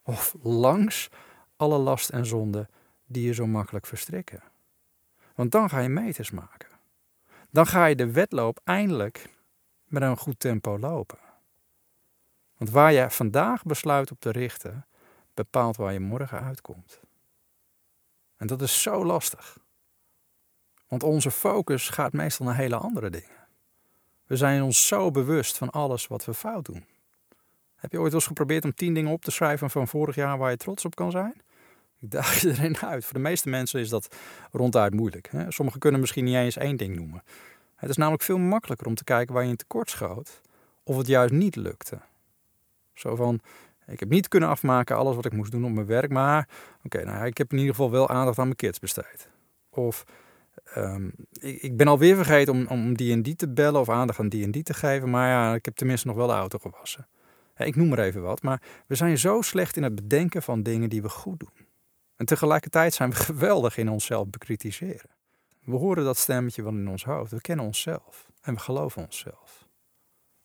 of 0.02 0.34
langs 0.42 1.08
alle 1.56 1.78
last 1.78 2.10
en 2.10 2.26
zonde 2.26 2.68
die 3.06 3.26
je 3.26 3.34
zo 3.34 3.46
makkelijk 3.46 3.86
verstrikken. 3.86 4.42
Want 5.34 5.50
dan 5.50 5.68
ga 5.68 5.78
je 5.78 5.88
meters 5.88 6.30
maken. 6.30 6.68
Dan 7.50 7.66
ga 7.66 7.86
je 7.86 7.96
de 7.96 8.12
wedloop 8.12 8.60
eindelijk 8.64 9.28
met 9.84 10.02
een 10.02 10.16
goed 10.16 10.40
tempo 10.40 10.78
lopen. 10.78 11.18
Want 12.56 12.70
waar 12.70 12.92
je 12.92 13.10
vandaag 13.10 13.62
besluit 13.62 14.10
op 14.10 14.20
te 14.20 14.30
richten, 14.30 14.86
bepaalt 15.34 15.76
waar 15.76 15.92
je 15.92 16.00
morgen 16.00 16.40
uitkomt. 16.40 17.03
En 18.44 18.50
dat 18.50 18.62
is 18.62 18.82
zo 18.82 19.04
lastig. 19.04 19.58
Want 20.88 21.02
onze 21.02 21.30
focus 21.30 21.88
gaat 21.88 22.12
meestal 22.12 22.46
naar 22.46 22.56
hele 22.56 22.76
andere 22.76 23.10
dingen. 23.10 23.46
We 24.26 24.36
zijn 24.36 24.62
ons 24.62 24.86
zo 24.86 25.10
bewust 25.10 25.58
van 25.58 25.70
alles 25.70 26.06
wat 26.06 26.24
we 26.24 26.34
fout 26.34 26.64
doen. 26.64 26.84
Heb 27.74 27.92
je 27.92 27.98
ooit 27.98 28.12
eens 28.12 28.26
geprobeerd 28.26 28.64
om 28.64 28.74
tien 28.74 28.94
dingen 28.94 29.12
op 29.12 29.22
te 29.22 29.30
schrijven 29.30 29.70
van 29.70 29.88
vorig 29.88 30.14
jaar 30.14 30.38
waar 30.38 30.50
je 30.50 30.56
trots 30.56 30.84
op 30.84 30.94
kan 30.94 31.10
zijn? 31.10 31.42
Ik 32.00 32.10
daag 32.10 32.42
erin 32.44 32.76
uit. 32.76 33.04
Voor 33.04 33.14
de 33.14 33.20
meeste 33.20 33.48
mensen 33.48 33.80
is 33.80 33.88
dat 33.88 34.16
ronduit 34.52 34.94
moeilijk. 34.94 35.30
Sommigen 35.48 35.80
kunnen 35.80 36.00
misschien 36.00 36.24
niet 36.24 36.34
eens 36.34 36.56
één 36.56 36.76
ding 36.76 36.96
noemen. 36.96 37.22
Het 37.74 37.90
is 37.90 37.96
namelijk 37.96 38.22
veel 38.22 38.38
makkelijker 38.38 38.86
om 38.86 38.94
te 38.94 39.04
kijken 39.04 39.34
waar 39.34 39.44
je 39.44 39.50
in 39.50 39.56
tekort 39.56 39.90
schoot 39.90 40.40
of 40.82 40.96
het 40.96 41.06
juist 41.06 41.32
niet 41.32 41.56
lukte. 41.56 42.00
Zo 42.94 43.16
van, 43.16 43.40
ik 43.86 44.00
heb 44.00 44.08
niet 44.08 44.28
kunnen 44.28 44.48
afmaken 44.48 44.96
alles 44.96 45.14
wat 45.14 45.24
ik 45.24 45.32
moest 45.32 45.50
doen 45.50 45.64
op 45.64 45.70
mijn 45.70 45.86
werk, 45.86 46.10
maar 46.10 46.48
oké, 46.84 47.04
nou, 47.04 47.26
ik 47.26 47.38
heb 47.38 47.52
in 47.52 47.58
ieder 47.58 47.74
geval 47.74 47.90
wel 47.90 48.08
aandacht 48.08 48.38
aan 48.38 48.44
mijn 48.44 48.56
kids 48.56 48.78
besteed. 48.78 49.28
Of 49.70 50.04
um, 50.76 51.12
ik, 51.32 51.62
ik, 51.62 51.76
ben 51.76 51.88
alweer 51.88 52.16
vergeten 52.16 52.52
om, 52.54 52.66
om 52.66 52.96
die 52.96 53.12
en 53.12 53.22
die 53.22 53.36
te 53.36 53.48
bellen 53.48 53.80
of 53.80 53.88
aandacht 53.88 54.18
aan 54.18 54.28
die 54.28 54.44
en 54.44 54.50
die 54.50 54.62
te 54.62 54.74
geven, 54.74 55.10
maar 55.10 55.28
ja, 55.28 55.54
ik 55.54 55.64
heb 55.64 55.74
tenminste 55.74 56.06
nog 56.06 56.16
wel 56.16 56.26
de 56.26 56.32
auto 56.32 56.58
gewassen. 56.58 57.08
Ik 57.56 57.76
noem 57.76 57.88
maar 57.88 57.98
even 57.98 58.22
wat, 58.22 58.42
maar 58.42 58.62
we 58.86 58.94
zijn 58.94 59.18
zo 59.18 59.40
slecht 59.40 59.76
in 59.76 59.82
het 59.82 59.94
bedenken 59.94 60.42
van 60.42 60.62
dingen 60.62 60.88
die 60.88 61.02
we 61.02 61.08
goed 61.08 61.40
doen. 61.40 61.66
En 62.16 62.26
tegelijkertijd 62.26 62.94
zijn 62.94 63.10
we 63.10 63.16
geweldig 63.30 63.76
in 63.76 63.88
onszelf 63.88 64.30
bekritiseren. 64.30 65.10
We 65.64 65.76
horen 65.76 66.04
dat 66.04 66.16
stemmetje 66.16 66.62
wel 66.62 66.72
in 66.72 66.88
ons 66.88 67.04
hoofd. 67.04 67.30
We 67.30 67.40
kennen 67.40 67.64
onszelf 67.64 68.30
en 68.40 68.54
we 68.54 68.60
geloven 68.60 69.02
onszelf. 69.02 69.68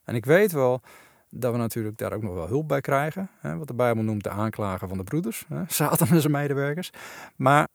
En 0.04 0.15
ik 0.15 0.25
weet 0.25 0.52
wel 0.52 0.82
dat 1.29 1.51
we 1.51 1.57
natuurlijk 1.57 1.97
daar 1.97 2.13
ook 2.13 2.21
nog 2.21 2.33
wel 2.33 2.47
hulp 2.47 2.67
bij 2.67 2.81
krijgen. 2.81 3.29
Hè, 3.39 3.57
wat 3.57 3.67
de 3.67 3.73
Bijbel 3.73 4.03
noemt 4.03 4.23
de 4.23 4.29
aanklager 4.29 4.87
van 4.87 4.97
de 4.97 5.03
broeders. 5.03 5.45
Hè, 5.47 5.63
Satan 5.73 6.07
en 6.07 6.21
zijn 6.21 6.33
medewerkers. 6.33 6.89
Maar 7.35 7.67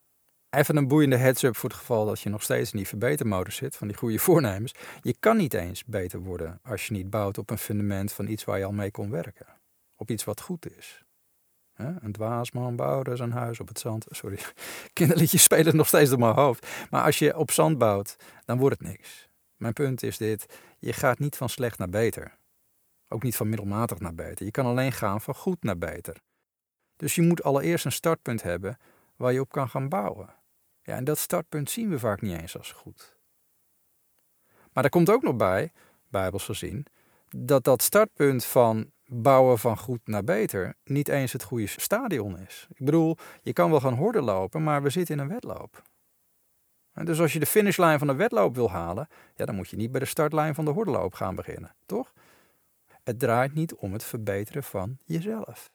even 0.51 0.77
een 0.77 0.89
boeiende 0.89 1.17
heads-up 1.17 1.57
voor 1.57 1.69
het 1.69 1.79
geval 1.79 2.07
dat 2.07 2.21
je 2.21 2.29
nog 2.29 2.43
steeds 2.43 2.73
in 2.73 2.79
die 2.79 2.89
verbetermodus 2.89 3.57
zit. 3.57 3.77
Van 3.77 3.89
die 3.89 3.97
goede 3.97 4.19
voornemens. 4.19 4.75
Je 5.03 5.17
kan 5.21 5.37
niet 5.37 5.55
eens 5.55 5.85
beter 5.85 6.21
worden 6.21 6.61
als 6.63 6.87
je 6.87 6.93
niet 6.93 7.11
bouwt 7.11 7.39
op 7.39 7.51
een 7.51 7.59
fundament 7.59 8.13
van 8.13 8.27
iets 8.27 8.45
waar 8.45 8.59
je 8.59 8.65
al 8.65 8.73
mee 8.73 8.91
kon 8.91 9.11
werken. 9.11 9.47
Op 9.97 10.11
iets 10.11 10.25
wat 10.25 10.41
goed 10.41 10.77
is. 10.77 11.05
Een 11.75 12.13
dwaasman 12.13 12.77
bouwde 12.77 13.17
zijn 13.17 13.33
huis 13.33 13.61
op 13.61 13.69
het 13.69 13.79
zand. 13.79 14.07
Sorry, 14.09 14.39
kinderliedjes 14.93 15.43
spelen 15.43 15.77
nog 15.77 15.87
steeds 15.87 16.11
door 16.11 16.19
mijn 16.19 16.35
hoofd. 16.35 16.67
Maar 16.91 17.05
als 17.05 17.19
je 17.19 17.37
op 17.37 17.51
zand 17.51 17.79
bouwt, 17.79 18.17
dan 18.45 18.59
wordt 18.59 18.79
het 18.79 18.89
niks. 18.89 19.29
Mijn 19.57 19.73
punt 19.73 20.03
is 20.03 20.17
dit: 20.17 20.47
je 20.79 20.93
gaat 20.93 21.19
niet 21.19 21.37
van 21.37 21.49
slecht 21.49 21.79
naar 21.79 21.89
beter. 21.89 22.39
Ook 23.15 23.23
niet 23.23 23.37
van 23.37 23.49
middelmatig 23.49 23.99
naar 23.99 24.15
beter. 24.15 24.45
Je 24.45 24.51
kan 24.51 24.67
alleen 24.67 24.93
gaan 24.93 25.21
van 25.21 25.35
goed 25.35 25.63
naar 25.63 25.79
beter. 25.79 26.17
Dus 26.97 27.15
je 27.15 27.23
moet 27.23 27.43
allereerst 27.43 27.85
een 27.85 27.93
startpunt 27.93 28.43
hebben 28.43 28.79
waar 29.17 29.33
je 29.33 29.41
op 29.41 29.53
kan 29.53 29.69
gaan 29.69 29.89
bouwen. 29.89 30.35
Ja, 30.83 30.97
en 30.97 31.05
dat 31.05 31.19
startpunt 31.19 31.71
zien 31.71 31.91
we 31.91 31.99
vaak 31.99 32.21
niet 32.21 32.41
eens 32.41 32.57
als 32.57 32.73
goed. 32.73 33.17
Maar 34.45 34.83
daar 34.83 34.89
komt 34.89 35.11
ook 35.11 35.23
nog 35.23 35.37
bij, 35.37 35.73
bijbels 36.09 36.45
gezien, 36.45 36.87
dat 37.29 37.65
dat 37.65 37.83
startpunt 37.83 38.45
van 38.45 38.91
bouwen 39.07 39.59
van 39.59 39.79
goed 39.79 40.01
naar 40.05 40.25
beter 40.25 40.75
niet 40.85 41.09
eens 41.09 41.33
het 41.33 41.43
goede 41.43 41.67
stadion 41.67 42.39
is. 42.39 42.67
Ik 42.71 42.85
bedoel, 42.85 43.17
je 43.43 43.53
kan 43.53 43.71
wel 43.71 43.81
gaan 43.81 43.95
horden 43.95 44.23
lopen, 44.23 44.63
maar 44.63 44.83
we 44.83 44.91
zitten 44.91 45.15
in 45.15 45.21
een 45.21 45.29
wedloop. 45.29 45.83
dus 46.93 47.21
als 47.21 47.33
je 47.33 47.39
de 47.39 47.47
finishlijn 47.47 47.99
van 47.99 48.07
de 48.07 48.15
wedloop 48.15 48.55
wil 48.55 48.71
halen, 48.71 49.09
ja, 49.35 49.45
dan 49.45 49.55
moet 49.55 49.69
je 49.69 49.77
niet 49.77 49.91
bij 49.91 50.01
de 50.01 50.07
startlijn 50.07 50.55
van 50.55 50.65
de 50.65 50.71
hordenloop 50.71 51.15
gaan 51.15 51.35
beginnen, 51.35 51.75
toch? 51.87 52.13
Het 53.05 53.19
draait 53.19 53.55
niet 53.55 53.75
om 53.75 53.93
het 53.93 54.05
verbeteren 54.05 54.65
van 54.65 54.99
jezelf. 55.05 55.71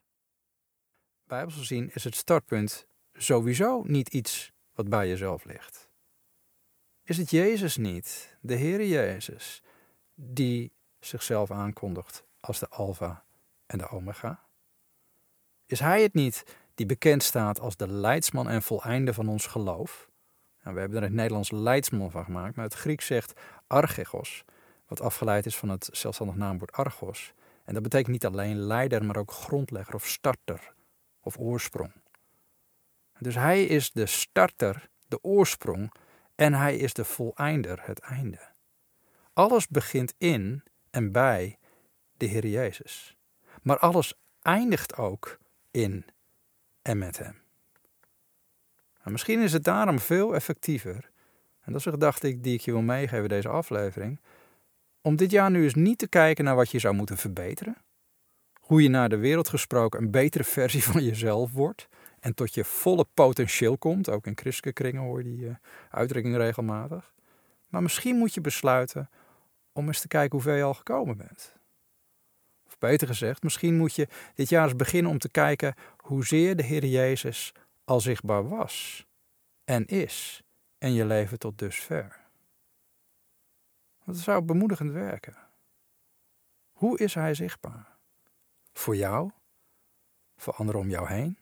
Bijbels 1.28 1.56
gezien 1.56 1.92
is 1.94 2.04
het 2.04 2.16
startpunt 2.16 2.88
sowieso 3.14 3.84
niet 3.86 4.14
iets 4.14 4.52
wat 4.74 4.90
bij 4.90 5.08
jezelf 5.08 5.44
ligt. 5.44 5.90
Is 7.04 7.18
het 7.18 7.30
Jezus 7.30 7.78
niet, 7.78 8.38
de 8.42 8.56
Heer 8.56 8.86
Jezus, 8.86 9.62
die 10.16 10.72
zichzelf 11.00 11.52
aankondigt 11.52 12.24
als 12.40 12.60
de 12.60 12.70
Alpha 12.70 13.24
en 13.66 13.78
de 13.78 13.90
Omega? 13.90 14.44
Is 15.66 15.80
Hij 15.80 16.02
het 16.02 16.14
niet 16.14 16.44
die 16.76 16.86
bekend 16.86 17.24
staat 17.24 17.60
als 17.60 17.76
de 17.76 17.88
leidsman 17.88 18.50
en 18.50 18.62
voleinde 18.62 19.14
van 19.14 19.28
ons 19.28 19.46
geloof? 19.46 20.10
Nou, 20.64 20.74
we 20.74 20.80
hebben 20.80 20.98
er 20.98 21.04
het 21.04 21.14
Nederlands 21.14 21.52
leidsman 21.52 22.12
van 22.12 22.24
gemaakt, 22.24 22.56
maar 22.56 22.66
het 22.66 22.74
Grieks 22.74 23.06
zegt 23.06 23.40
archegos, 23.68 24.44
wat 24.90 25.02
afgeleid 25.02 25.46
is 25.46 25.58
van 25.58 25.70
het 25.70 25.90
zelfstandig 25.92 26.36
naamwoord 26.36 26.72
argos. 26.72 27.34
En 27.66 27.74
dat 27.74 27.84
betekent 27.84 28.12
niet 28.12 28.26
alleen 28.26 28.58
leider, 28.58 29.06
maar 29.06 29.18
ook 29.18 29.32
grondlegger 29.32 29.94
of 29.94 30.08
starter 30.08 30.74
of 31.20 31.38
oorsprong. 31.38 31.92
Dus 33.20 33.36
hij 33.36 33.66
is 33.66 33.92
de 33.92 34.06
starter, 34.06 34.90
de 35.08 35.24
oorsprong, 35.24 35.94
en 36.36 36.54
hij 36.54 36.78
is 36.78 36.94
de 36.94 37.06
voleinder, 37.06 37.80
het 37.82 38.00
einde. 38.00 38.40
Alles 39.34 39.68
begint 39.68 40.14
in 40.18 40.64
en 40.90 41.12
bij 41.12 41.58
de 42.18 42.26
Heer 42.26 42.48
Jezus. 42.48 43.18
Maar 43.62 43.80
alles 43.80 44.14
eindigt 44.42 44.96
ook 44.96 45.38
in 45.72 46.06
en 46.82 46.98
met 46.98 47.18
Hem. 47.18 47.42
En 49.02 49.12
misschien 49.12 49.42
is 49.42 49.54
het 49.54 49.64
daarom 49.64 50.00
veel 50.00 50.36
effectiever, 50.36 51.10
en 51.62 51.72
dat 51.72 51.76
is 51.76 51.86
een 51.86 51.92
gedachte 51.92 52.40
die 52.40 52.54
ik 52.54 52.62
je 52.62 52.72
wil 52.72 52.82
meegeven 52.82 53.30
deze 53.30 53.50
aflevering, 53.50 54.20
om 55.02 55.16
dit 55.16 55.32
jaar 55.32 55.52
nu 55.52 55.64
eens 55.64 55.74
niet 55.74 55.98
te 55.98 56.08
kijken 56.08 56.44
naar 56.44 56.56
wat 56.56 56.72
je 56.72 56.80
zou 56.80 56.96
moeten 56.96 57.18
verbeteren, 57.18 57.78
hoe 58.60 58.84
je 58.84 58.90
naar 58.90 59.10
de 59.10 59.18
wereld 59.18 59.50
gesproken 59.50 60.02
een 60.02 60.12
betere 60.12 60.44
versie 60.44 60.84
van 60.84 61.04
jezelf 61.04 61.52
wordt 61.52 61.88
en 62.20 62.34
tot 62.34 62.54
je 62.54 62.64
volle 62.64 63.06
potentieel 63.14 63.78
komt. 63.78 64.10
Ook 64.10 64.28
in 64.28 64.38
christelijke 64.38 64.84
kringen 64.84 65.02
hoor 65.02 65.18
je 65.18 65.24
die 65.24 65.46
uh, 65.46 65.56
uitdrukking 65.90 66.36
regelmatig. 66.36 67.14
Maar 67.68 67.82
misschien 67.82 68.16
moet 68.16 68.34
je 68.34 68.42
besluiten 68.42 69.10
om 69.72 69.88
eens 69.88 70.02
te 70.02 70.08
kijken 70.08 70.32
hoe 70.32 70.42
ver 70.42 70.58
je 70.58 70.64
al 70.64 70.74
gekomen 70.74 71.18
bent. 71.18 71.56
Of 72.68 72.78
beter 72.78 73.08
gezegd, 73.08 73.44
misschien 73.44 73.78
moet 73.78 73.96
je 73.96 74.08
dit 74.34 74.50
jaar 74.50 74.64
eens 74.64 74.76
beginnen 74.76 75.12
om 75.12 75.18
te 75.18 75.30
kijken 75.30 75.76
hoezeer 75.98 76.56
de 76.56 76.64
Heer 76.64 76.86
Jezus 76.86 77.54
al 77.84 78.00
zichtbaar 78.00 78.50
was 78.50 79.06
en 79.66 79.86
is 79.86 80.44
en 80.78 80.94
je 80.94 81.06
leven 81.06 81.40
tot 81.40 81.58
dusver. 81.58 82.19
Dat 84.10 84.18
zou 84.18 84.42
bemoedigend 84.42 84.92
werken. 84.92 85.38
Hoe 86.72 86.98
is 87.00 87.14
Hij 87.14 87.34
zichtbaar? 87.34 87.98
Voor 88.74 88.96
jou? 88.96 89.32
Voor 90.38 90.54
anderen 90.54 90.82
om 90.82 90.90
jou 90.90 91.08
heen? 91.08 91.38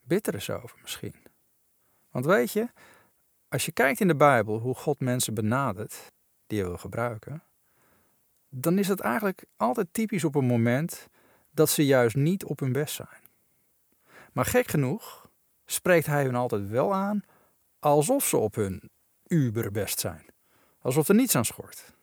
Bitter 0.00 0.34
is 0.34 0.50
over 0.50 0.78
misschien. 0.82 1.14
Want 2.10 2.24
weet 2.24 2.52
je, 2.52 2.68
als 3.48 3.64
je 3.64 3.72
kijkt 3.72 4.00
in 4.00 4.08
de 4.08 4.16
Bijbel 4.16 4.58
hoe 4.58 4.74
God 4.74 5.00
mensen 5.00 5.34
benadert 5.34 6.12
die 6.46 6.58
je 6.58 6.64
wil 6.64 6.78
gebruiken, 6.78 7.42
dan 8.48 8.78
is 8.78 8.88
het 8.88 9.00
eigenlijk 9.00 9.44
altijd 9.56 9.88
typisch 9.92 10.24
op 10.24 10.34
een 10.34 10.46
moment 10.46 11.08
dat 11.50 11.70
ze 11.70 11.86
juist 11.86 12.16
niet 12.16 12.44
op 12.44 12.60
hun 12.60 12.72
best 12.72 12.94
zijn. 12.94 13.22
Maar 14.32 14.44
gek 14.44 14.66
genoeg 14.66 15.30
spreekt 15.64 16.06
hij 16.06 16.24
hun 16.24 16.34
altijd 16.34 16.68
wel 16.68 16.94
aan 16.94 17.22
alsof 17.78 18.24
ze 18.24 18.36
op 18.36 18.54
hun 18.54 18.90
uberbest 19.26 20.00
zijn. 20.00 20.34
Alsof 20.86 21.08
er 21.08 21.14
niets 21.14 21.36
aan 21.36 21.44
schort. 21.44 21.94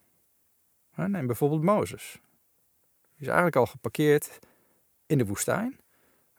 Neem 0.95 1.27
bijvoorbeeld 1.27 1.61
Mozes. 1.61 2.19
Die 2.91 3.21
is 3.21 3.27
eigenlijk 3.27 3.55
al 3.55 3.65
geparkeerd 3.65 4.39
in 5.05 5.17
de 5.17 5.25
woestijn. 5.25 5.79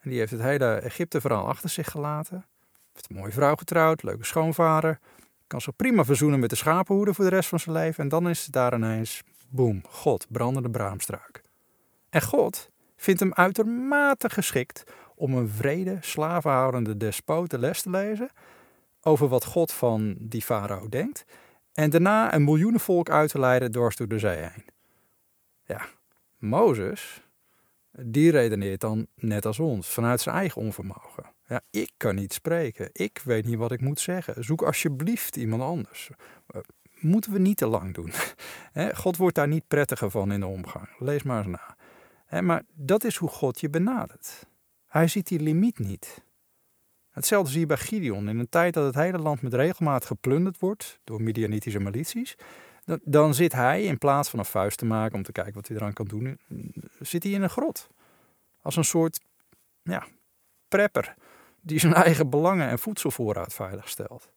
En 0.00 0.10
die 0.10 0.18
heeft 0.18 0.30
het 0.30 0.40
hele 0.40 0.74
Egypte 0.74 1.20
verhaal 1.20 1.46
achter 1.46 1.70
zich 1.70 1.90
gelaten. 1.90 2.46
Heeft 2.92 3.10
een 3.10 3.16
mooie 3.16 3.32
vrouw 3.32 3.54
getrouwd, 3.54 4.02
leuke 4.02 4.24
schoonvader. 4.24 4.98
Kan 5.46 5.60
zich 5.60 5.76
prima 5.76 6.04
verzoenen 6.04 6.40
met 6.40 6.50
de 6.50 6.56
schapenhoeden 6.56 7.14
voor 7.14 7.24
de 7.24 7.30
rest 7.30 7.48
van 7.48 7.60
zijn 7.60 7.76
leven. 7.76 8.02
En 8.02 8.08
dan 8.08 8.28
is 8.28 8.44
het 8.44 8.52
daar 8.52 8.74
ineens, 8.74 9.22
boem, 9.48 9.82
God, 9.88 10.26
brandende 10.30 10.70
braamstruik. 10.70 11.42
En 12.10 12.22
God 12.22 12.70
vindt 12.96 13.20
hem 13.20 13.32
uitermate 13.32 14.30
geschikt 14.30 14.84
om 15.14 15.34
een 15.34 15.48
vrede, 15.48 15.98
slavenhoudende 16.00 16.96
despoot 16.96 17.50
de 17.50 17.58
les 17.58 17.82
te 17.82 17.90
lezen 17.90 18.30
over 19.00 19.28
wat 19.28 19.44
God 19.44 19.72
van 19.72 20.16
die 20.18 20.42
farao 20.42 20.88
denkt 20.88 21.24
en 21.74 21.90
daarna 21.90 22.34
een 22.34 22.44
miljoenenvolk 22.44 23.10
uit 23.10 23.30
te 23.30 23.38
leiden 23.38 23.70
dwars 23.70 23.96
door 23.96 24.08
de 24.08 24.18
zee 24.18 24.36
heen. 24.36 24.64
Ja, 25.64 25.86
Mozes, 26.38 27.22
die 27.90 28.30
redeneert 28.30 28.80
dan 28.80 29.06
net 29.14 29.46
als 29.46 29.58
ons, 29.58 29.88
vanuit 29.88 30.20
zijn 30.20 30.36
eigen 30.36 30.62
onvermogen. 30.62 31.24
Ja, 31.46 31.60
ik 31.70 31.90
kan 31.96 32.14
niet 32.14 32.32
spreken. 32.32 32.88
Ik 32.92 33.20
weet 33.24 33.44
niet 33.44 33.58
wat 33.58 33.72
ik 33.72 33.80
moet 33.80 34.00
zeggen. 34.00 34.44
Zoek 34.44 34.62
alsjeblieft 34.62 35.36
iemand 35.36 35.62
anders. 35.62 36.10
Uh, 36.54 36.62
moeten 37.00 37.32
we 37.32 37.38
niet 37.38 37.56
te 37.56 37.66
lang 37.66 37.94
doen. 37.94 38.12
God 39.02 39.16
wordt 39.16 39.34
daar 39.34 39.48
niet 39.48 39.68
prettiger 39.68 40.10
van 40.10 40.32
in 40.32 40.40
de 40.40 40.46
omgang. 40.46 40.88
Lees 40.98 41.22
maar 41.22 41.46
eens 41.46 41.58
na. 42.30 42.40
maar 42.40 42.62
dat 42.74 43.04
is 43.04 43.16
hoe 43.16 43.28
God 43.28 43.60
je 43.60 43.70
benadert. 43.70 44.46
Hij 44.86 45.08
ziet 45.08 45.28
die 45.28 45.40
limiet 45.40 45.78
niet. 45.78 46.23
Hetzelfde 47.14 47.50
zie 47.50 47.60
je 47.60 47.66
bij 47.66 47.76
Gideon. 47.76 48.28
In 48.28 48.38
een 48.38 48.48
tijd 48.48 48.74
dat 48.74 48.84
het 48.84 48.94
hele 48.94 49.18
land 49.18 49.42
met 49.42 49.54
regelmaat 49.54 50.04
geplunderd 50.04 50.58
wordt 50.58 50.98
door 51.04 51.22
Midianitische 51.22 51.80
milities, 51.80 52.36
dan 53.02 53.34
zit 53.34 53.52
hij 53.52 53.82
in 53.82 53.98
plaats 53.98 54.28
van 54.30 54.38
een 54.38 54.44
vuist 54.44 54.78
te 54.78 54.84
maken 54.84 55.16
om 55.16 55.22
te 55.22 55.32
kijken 55.32 55.54
wat 55.54 55.68
hij 55.68 55.76
eraan 55.76 55.92
kan 55.92 56.06
doen, 56.06 56.38
zit 57.00 57.22
hij 57.22 57.32
in 57.32 57.42
een 57.42 57.50
grot. 57.50 57.88
Als 58.62 58.76
een 58.76 58.84
soort 58.84 59.20
ja, 59.82 60.06
prepper 60.68 61.14
die 61.60 61.78
zijn 61.78 61.94
eigen 62.04 62.30
belangen 62.30 62.68
en 62.68 62.78
voedselvoorraad 62.78 63.54
veilig 63.54 63.88
stelt. 63.88 64.30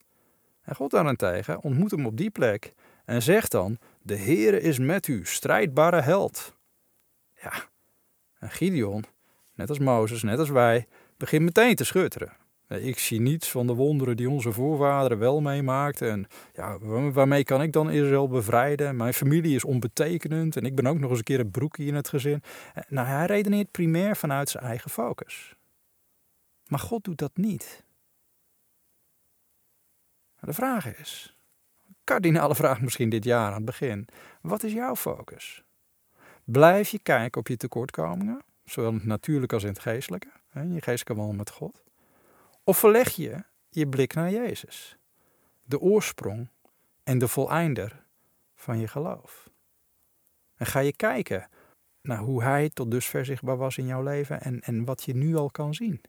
En 0.62 0.76
God 0.76 0.92
daarentegen 0.92 1.62
ontmoet 1.62 1.92
hem 1.92 2.06
op 2.06 2.18
die 2.18 2.30
plek 2.30 2.74
en 3.06 3.22
zegt 3.22 3.52
dan: 3.52 3.78
De 4.02 4.18
Heere 4.18 4.62
is 4.62 4.80
met 4.80 5.08
u, 5.08 5.26
strijdbare 5.26 6.02
held. 6.02 6.56
Ja, 7.42 7.54
En 8.40 8.50
Gideon, 8.50 9.06
net 9.54 9.70
als 9.70 9.80
Mozes, 9.80 10.24
net 10.24 10.40
als 10.40 10.50
wij, 10.50 10.88
begint 11.18 11.44
meteen 11.44 11.76
te 11.76 11.84
schutteren. 11.84 12.46
Ik 12.68 13.00
zie 13.00 13.22
niets 13.22 13.52
van 13.52 13.68
de 13.68 13.74
wonderen 13.74 14.18
die 14.18 14.30
onze 14.30 14.52
voorvaderen 14.52 15.18
wel 15.18 15.42
meemaakten. 15.42 16.10
En 16.12 16.28
ja, 16.54 16.80
waarmee 17.12 17.44
kan 17.44 17.62
ik 17.62 17.74
dan 17.74 17.90
Israël 17.90 18.28
bevrijden? 18.28 18.96
Mijn 18.96 19.14
familie 19.14 19.56
is 19.56 19.64
onbetekenend 19.64 20.56
en 20.56 20.66
ik 20.66 20.76
ben 20.76 20.88
ook 20.88 21.00
nog 21.00 21.10
eens 21.10 21.20
een 21.20 21.24
keer 21.24 21.40
een 21.40 21.52
broekje 21.52 21.86
in 21.86 21.96
het 21.96 22.10
gezin. 22.10 22.42
Nou, 22.88 23.08
hij 23.08 23.26
redeneert 23.26 23.72
primair 23.72 24.16
vanuit 24.16 24.50
zijn 24.50 24.64
eigen 24.64 24.90
focus. 24.90 25.56
Maar 26.68 26.80
God 26.80 27.04
doet 27.04 27.18
dat 27.18 27.38
niet. 27.38 27.86
De 30.40 30.54
vraag 30.54 30.98
is, 31.00 31.38
kardinale 32.04 32.56
vraag 32.56 32.82
misschien 32.82 33.10
dit 33.10 33.24
jaar 33.24 33.48
aan 33.48 33.56
het 33.56 33.66
begin, 33.66 34.08
wat 34.42 34.64
is 34.64 34.74
jouw 34.74 34.96
focus? 34.96 35.64
Blijf 36.44 36.90
je 36.90 37.00
kijken 37.00 37.40
op 37.40 37.48
je 37.48 37.58
tekortkomingen, 37.58 38.44
zowel 38.64 38.90
in 38.90 38.96
het 38.96 39.06
natuurlijke 39.06 39.56
als 39.56 39.64
in 39.64 39.70
het 39.70 39.80
geestelijke, 39.80 40.32
je 40.54 40.82
geestelijke 40.82 41.16
wandel 41.16 41.36
met 41.36 41.50
God? 41.50 41.87
Of 42.68 42.78
verleg 42.78 43.10
je 43.10 43.44
je 43.70 43.88
blik 43.88 44.14
naar 44.14 44.32
Jezus, 44.32 44.98
de 45.64 45.80
oorsprong 45.80 46.48
en 47.04 47.18
de 47.18 47.28
voleinder 47.28 48.06
van 48.56 48.80
je 48.80 48.88
geloof? 48.88 49.50
En 50.56 50.66
ga 50.66 50.80
je 50.80 50.96
kijken 50.96 51.50
naar 52.02 52.18
hoe 52.18 52.44
Hij 52.44 52.70
tot 52.70 52.92
dusver 52.92 53.26
zichtbaar 53.26 53.58
was 53.58 53.78
in 53.78 53.86
jouw 53.86 54.04
leven 54.04 54.42
en, 54.42 54.62
en 54.62 54.86
wat 54.86 55.04
je 55.04 55.16
nu 55.16 55.36
al 55.36 55.50
kan 55.50 55.74
zien? 55.74 56.02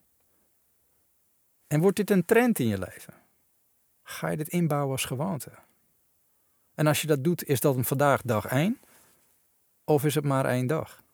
En 1.66 1.80
wordt 1.80 1.96
dit 1.96 2.10
een 2.10 2.24
trend 2.24 2.58
in 2.58 2.66
je 2.66 2.78
leven? 2.78 3.14
Ga 4.02 4.28
je 4.28 4.36
dit 4.36 4.48
inbouwen 4.48 4.92
als 4.92 5.04
gewoonte? 5.04 5.52
En 6.74 6.86
als 6.86 7.00
je 7.00 7.06
dat 7.06 7.24
doet, 7.24 7.44
is 7.44 7.60
dat 7.60 7.76
vandaag 7.86 8.22
dag 8.22 8.46
één? 8.46 8.80
Of 9.84 10.04
is 10.04 10.14
het 10.14 10.24
maar 10.24 10.44
één 10.44 10.66
dag? 10.66 10.96
Dat 10.96 11.04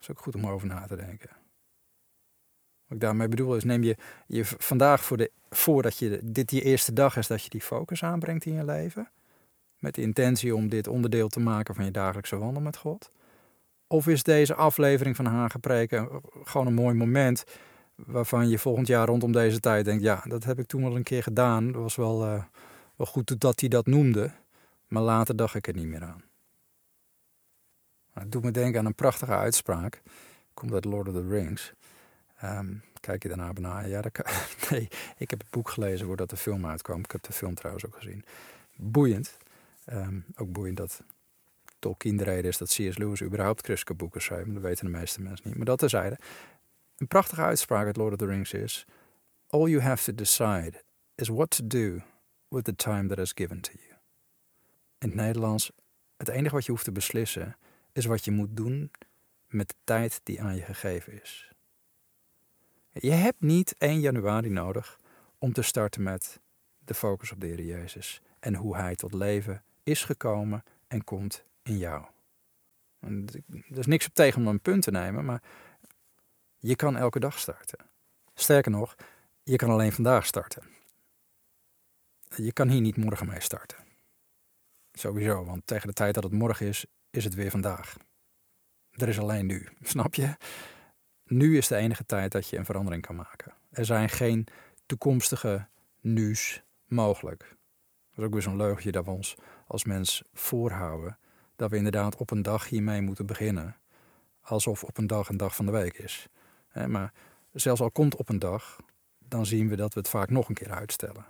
is 0.00 0.10
ook 0.10 0.20
goed 0.20 0.34
om 0.34 0.46
over 0.46 0.66
na 0.66 0.86
te 0.86 0.96
denken. 0.96 1.43
Ik 2.94 3.00
daarmee 3.00 3.28
bedoel 3.28 3.56
is, 3.56 3.64
neem 3.64 3.82
je, 3.82 3.96
je 4.26 4.44
vandaag 4.44 5.04
voor 5.04 5.16
de, 5.16 5.30
voordat 5.50 5.98
je 5.98 6.20
dit 6.22 6.50
je 6.50 6.62
eerste 6.62 6.92
dag 6.92 7.16
is, 7.16 7.26
dat 7.26 7.42
je 7.42 7.50
die 7.50 7.60
focus 7.60 8.02
aanbrengt 8.02 8.44
in 8.44 8.52
je 8.52 8.64
leven. 8.64 9.08
Met 9.78 9.94
de 9.94 10.02
intentie 10.02 10.54
om 10.54 10.68
dit 10.68 10.88
onderdeel 10.88 11.28
te 11.28 11.40
maken 11.40 11.74
van 11.74 11.84
je 11.84 11.90
dagelijkse 11.90 12.38
wandel 12.38 12.62
met 12.62 12.76
God. 12.76 13.10
Of 13.86 14.06
is 14.06 14.22
deze 14.22 14.54
aflevering 14.54 15.16
van 15.16 15.26
Hagepreken 15.26 16.08
gewoon 16.44 16.66
een 16.66 16.74
mooi 16.74 16.94
moment 16.94 17.44
waarvan 17.94 18.48
je 18.48 18.58
volgend 18.58 18.86
jaar 18.86 19.06
rondom 19.06 19.32
deze 19.32 19.60
tijd 19.60 19.84
denkt, 19.84 20.02
ja, 20.02 20.22
dat 20.24 20.44
heb 20.44 20.58
ik 20.58 20.66
toen 20.66 20.82
wel 20.82 20.96
een 20.96 21.02
keer 21.02 21.22
gedaan. 21.22 21.72
Dat 21.72 21.82
was 21.82 21.96
wel, 21.96 22.24
uh, 22.26 22.42
wel 22.96 23.06
goed 23.06 23.40
dat 23.40 23.60
hij 23.60 23.68
dat 23.68 23.86
noemde, 23.86 24.30
maar 24.88 25.02
later 25.02 25.36
dacht 25.36 25.54
ik 25.54 25.66
er 25.66 25.74
niet 25.74 25.86
meer 25.86 26.04
aan. 26.04 26.22
Het 28.12 28.32
doet 28.32 28.44
me 28.44 28.50
denken 28.50 28.80
aan 28.80 28.86
een 28.86 28.94
prachtige 28.94 29.34
uitspraak. 29.34 30.02
Komt 30.54 30.72
uit 30.72 30.84
Lord 30.84 31.08
of 31.08 31.14
the 31.14 31.28
Rings. 31.28 31.72
Um, 32.44 32.82
kijk 33.00 33.22
je 33.22 33.28
daarna 33.28 33.52
bijna? 33.52 33.80
Ja, 33.80 34.02
nee, 34.70 34.88
ik 35.16 35.30
heb 35.30 35.40
het 35.40 35.50
boek 35.50 35.70
gelezen 35.70 36.06
voordat 36.06 36.30
de 36.30 36.36
film 36.36 36.66
uitkwam. 36.66 36.98
Ik 36.98 37.10
heb 37.10 37.22
de 37.22 37.32
film 37.32 37.54
trouwens 37.54 37.86
ook 37.86 37.96
gezien. 37.96 38.24
Boeiend. 38.76 39.36
Um, 39.92 40.24
ook 40.36 40.52
boeiend 40.52 40.76
dat 40.76 41.02
Tolkien 41.84 42.16
de 42.16 42.24
reden 42.24 42.50
is 42.50 42.58
dat 42.58 42.68
C.S. 42.68 42.98
Lewis 42.98 43.22
überhaupt 43.22 43.62
christelijke 43.62 43.94
boeken 43.94 44.22
schreef. 44.22 44.46
Dat 44.46 44.62
weten 44.62 44.84
de 44.84 44.98
meeste 44.98 45.22
mensen 45.22 45.48
niet. 45.48 45.56
Maar 45.56 45.66
dat 45.66 45.78
terzijde. 45.78 46.18
Een 46.96 47.06
prachtige 47.06 47.42
uitspraak 47.42 47.86
uit 47.86 47.96
Lord 47.96 48.12
of 48.12 48.18
the 48.18 48.26
Rings 48.26 48.52
is: 48.52 48.86
All 49.46 49.68
you 49.68 49.82
have 49.82 50.04
to 50.04 50.14
decide 50.14 50.82
is 51.14 51.28
what 51.28 51.50
to 51.50 51.66
do 51.66 52.00
with 52.48 52.64
the 52.64 52.76
time 52.76 53.08
that 53.08 53.18
is 53.18 53.32
given 53.34 53.60
to 53.60 53.70
you. 53.72 53.92
In 54.98 55.08
het 55.08 55.14
Nederlands: 55.14 55.72
Het 56.16 56.28
enige 56.28 56.54
wat 56.54 56.64
je 56.64 56.70
hoeft 56.70 56.84
te 56.84 56.92
beslissen 56.92 57.56
is 57.92 58.04
wat 58.04 58.24
je 58.24 58.30
moet 58.30 58.56
doen 58.56 58.90
met 59.48 59.68
de 59.68 59.74
tijd 59.84 60.20
die 60.22 60.42
aan 60.42 60.56
je 60.56 60.62
gegeven 60.62 61.22
is. 61.22 61.53
Je 63.00 63.10
hebt 63.10 63.40
niet 63.40 63.74
1 63.78 64.00
januari 64.00 64.48
nodig 64.48 64.98
om 65.38 65.52
te 65.52 65.62
starten 65.62 66.02
met 66.02 66.40
de 66.78 66.94
focus 66.94 67.32
op 67.32 67.40
de 67.40 67.46
Heer 67.46 67.62
Jezus 67.62 68.20
en 68.40 68.54
hoe 68.54 68.76
Hij 68.76 68.94
tot 68.94 69.14
leven 69.14 69.64
is 69.82 70.04
gekomen 70.04 70.64
en 70.88 71.04
komt 71.04 71.44
in 71.62 71.78
jou. 71.78 72.04
er 73.00 73.78
is 73.78 73.86
niks 73.86 74.06
op 74.06 74.14
tegen 74.14 74.40
om 74.40 74.46
een 74.46 74.60
punt 74.60 74.82
te 74.82 74.90
nemen, 74.90 75.24
maar 75.24 75.42
je 76.58 76.76
kan 76.76 76.96
elke 76.96 77.20
dag 77.20 77.38
starten. 77.38 77.78
Sterker 78.34 78.70
nog, 78.70 78.94
je 79.42 79.56
kan 79.56 79.70
alleen 79.70 79.92
vandaag 79.92 80.26
starten. 80.26 80.62
Je 82.36 82.52
kan 82.52 82.68
hier 82.68 82.80
niet 82.80 82.96
morgen 82.96 83.26
mee 83.26 83.40
starten. 83.40 83.78
Sowieso, 84.92 85.44
want 85.44 85.66
tegen 85.66 85.88
de 85.88 85.94
tijd 85.94 86.14
dat 86.14 86.22
het 86.22 86.32
morgen 86.32 86.66
is, 86.66 86.86
is 87.10 87.24
het 87.24 87.34
weer 87.34 87.50
vandaag. 87.50 87.96
Er 88.90 89.08
is 89.08 89.18
alleen 89.18 89.46
nu, 89.46 89.68
snap 89.82 90.14
je? 90.14 90.36
Nu 91.24 91.56
is 91.56 91.68
de 91.68 91.76
enige 91.76 92.06
tijd 92.06 92.32
dat 92.32 92.48
je 92.48 92.56
een 92.56 92.64
verandering 92.64 93.02
kan 93.02 93.16
maken. 93.16 93.52
Er 93.70 93.84
zijn 93.84 94.08
geen 94.08 94.46
toekomstige 94.86 95.66
nu's 96.00 96.62
mogelijk. 96.86 97.40
Dat 97.40 98.18
is 98.18 98.24
ook 98.24 98.32
weer 98.32 98.42
zo'n 98.42 98.56
leugentje 98.56 98.92
dat 98.92 99.04
we 99.04 99.10
ons 99.10 99.36
als 99.66 99.84
mens 99.84 100.22
voorhouden. 100.32 101.18
Dat 101.56 101.70
we 101.70 101.76
inderdaad 101.76 102.16
op 102.16 102.30
een 102.30 102.42
dag 102.42 102.68
hiermee 102.68 103.00
moeten 103.00 103.26
beginnen. 103.26 103.76
Alsof 104.40 104.84
op 104.84 104.98
een 104.98 105.06
dag 105.06 105.28
een 105.28 105.36
dag 105.36 105.56
van 105.56 105.66
de 105.66 105.72
week 105.72 105.98
is. 105.98 106.28
Maar 106.86 107.12
zelfs 107.52 107.80
al 107.80 107.90
komt 107.90 108.16
op 108.16 108.28
een 108.28 108.38
dag, 108.38 108.76
dan 109.18 109.46
zien 109.46 109.68
we 109.68 109.76
dat 109.76 109.94
we 109.94 110.00
het 110.00 110.08
vaak 110.08 110.30
nog 110.30 110.48
een 110.48 110.54
keer 110.54 110.70
uitstellen. 110.70 111.26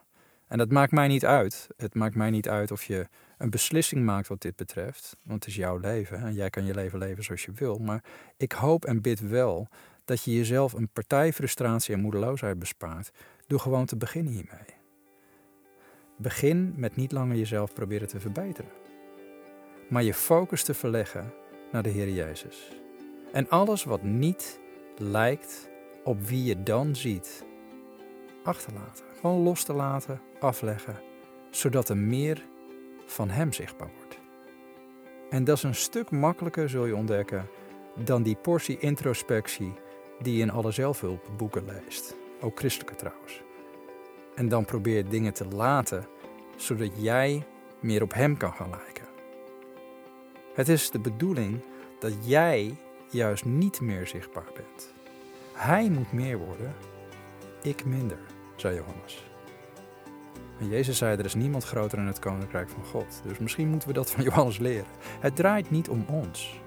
En 0.55 0.61
dat 0.61 0.71
maakt 0.71 0.93
mij 0.93 1.09
niet 1.09 1.25
uit. 1.25 1.67
Het 1.77 1.95
maakt 1.95 2.15
mij 2.15 2.31
niet 2.31 2.49
uit 2.49 2.71
of 2.71 2.85
je 2.85 3.09
een 3.39 3.51
beslissing 3.51 4.05
maakt 4.05 4.29
wat 4.29 4.41
dit 4.41 4.57
betreft. 4.57 5.17
Want 5.23 5.45
het 5.45 5.49
is 5.49 5.57
jouw 5.57 5.79
leven 5.79 6.19
en 6.19 6.35
jij 6.35 6.51
kan 6.51 6.65
je 6.65 6.75
leven 6.75 6.99
leven 6.99 7.25
zoals 7.25 7.45
je 7.45 7.53
wil. 7.53 7.79
Maar 7.79 8.05
ik 8.37 8.53
hoop 8.53 8.85
en 8.85 9.01
bid 9.01 9.21
wel 9.21 9.69
dat 10.05 10.25
je 10.25 10.35
jezelf 10.35 10.73
een 10.73 10.89
partij 10.89 11.33
frustratie 11.33 11.95
en 11.95 12.01
moedeloosheid 12.01 12.59
bespaart 12.59 13.11
door 13.47 13.61
gewoon 13.61 13.87
te 13.87 13.97
beginnen 13.97 14.33
hiermee. 14.33 14.67
Begin 16.17 16.75
met 16.77 16.97
niet 16.97 17.13
langer 17.13 17.37
jezelf 17.37 17.73
proberen 17.73 18.09
te 18.09 18.21
verbeteren, 18.21 18.71
maar 19.89 20.03
je 20.03 20.15
focus 20.15 20.63
te 20.63 20.75
verleggen 20.75 21.33
naar 21.73 21.83
de 21.83 21.91
Heer 21.91 22.11
Jezus. 22.11 22.69
En 23.33 23.49
alles 23.49 23.85
wat 23.85 24.03
niet 24.03 24.61
lijkt 24.99 25.69
op 26.05 26.23
wie 26.23 26.45
je 26.45 26.63
dan 26.63 26.97
ziet, 26.97 27.45
achterlaten. 28.43 29.14
Gewoon 29.25 29.43
los 29.43 29.65
te 29.65 29.73
laten, 29.73 30.21
afleggen, 30.41 31.01
zodat 31.51 31.89
er 31.89 31.97
meer 31.97 32.45
van 33.07 33.31
Hem 33.31 33.53
zichtbaar 33.53 33.91
wordt. 33.97 34.19
En 35.31 35.45
dat 35.45 35.57
is 35.57 35.63
een 35.63 35.75
stuk 35.75 36.11
makkelijker, 36.11 36.69
zul 36.69 36.87
je 36.87 36.97
ontdekken, 36.97 37.49
dan 38.05 38.23
die 38.23 38.37
portie 38.37 38.79
introspectie 38.79 39.73
die 40.19 40.37
je 40.37 40.43
in 40.43 40.51
alle 40.51 40.71
zelfhulpboeken 40.71 41.65
leest. 41.65 42.17
Ook 42.41 42.59
christelijke 42.59 42.95
trouwens. 42.95 43.43
En 44.35 44.49
dan 44.49 44.65
probeer 44.65 45.09
dingen 45.09 45.33
te 45.33 45.49
laten, 45.49 46.07
zodat 46.57 47.03
jij 47.03 47.47
meer 47.81 48.03
op 48.03 48.15
Hem 48.15 48.37
kan 48.37 48.53
gaan 48.53 48.71
lijken. 48.71 49.07
Het 50.55 50.69
is 50.69 50.91
de 50.91 51.01
bedoeling 51.01 51.61
dat 51.99 52.13
jij 52.21 52.77
juist 53.11 53.45
niet 53.45 53.81
meer 53.81 54.07
zichtbaar 54.07 54.51
bent. 54.55 54.95
Hij 55.53 55.91
moet 55.91 56.13
meer 56.13 56.39
worden, 56.39 56.75
ik 57.63 57.85
minder, 57.85 58.34
zei 58.57 58.75
Johannes. 58.75 59.25
En 60.59 60.69
Jezus 60.69 60.99
zei, 60.99 61.17
er 61.17 61.25
is 61.25 61.35
niemand 61.35 61.65
groter 61.65 61.99
in 61.99 62.07
het 62.07 62.19
koninkrijk 62.19 62.69
van 62.69 62.85
God. 62.85 63.21
Dus 63.27 63.39
misschien 63.39 63.69
moeten 63.69 63.89
we 63.89 63.95
dat 63.95 64.11
van 64.11 64.25
Johannes 64.29 64.59
leren. 64.59 64.91
Het 65.21 65.37
draait 65.37 65.71
niet 65.71 65.89
om 65.89 66.05
ons. 66.09 66.61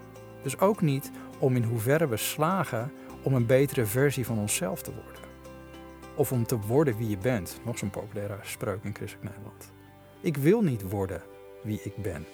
Dus 0.44 0.60
ook 0.60 0.82
niet 0.82 1.12
om 1.40 1.56
in 1.56 1.64
hoeverre 1.64 2.08
we 2.08 2.18
slagen 2.18 2.92
om 3.24 3.34
een 3.34 3.46
betere 3.46 3.86
versie 3.86 4.26
van 4.26 4.38
onszelf 4.38 4.82
te 4.82 4.94
worden. 4.94 5.22
Of 6.16 6.32
om 6.32 6.46
te 6.46 6.60
worden 6.60 6.98
wie 6.98 7.10
je 7.10 7.18
bent. 7.18 7.60
Nog 7.66 7.78
zo'n 7.78 7.90
populaire 7.90 8.38
spreuk 8.42 8.84
in 8.84 8.96
Christelijk 8.96 9.30
Nederland. 9.30 9.72
Ik 10.22 10.38
wil 10.38 10.62
niet 10.62 10.90
worden 10.90 11.22
wie 11.64 11.82
ik 11.84 11.96
ben. 11.96 12.26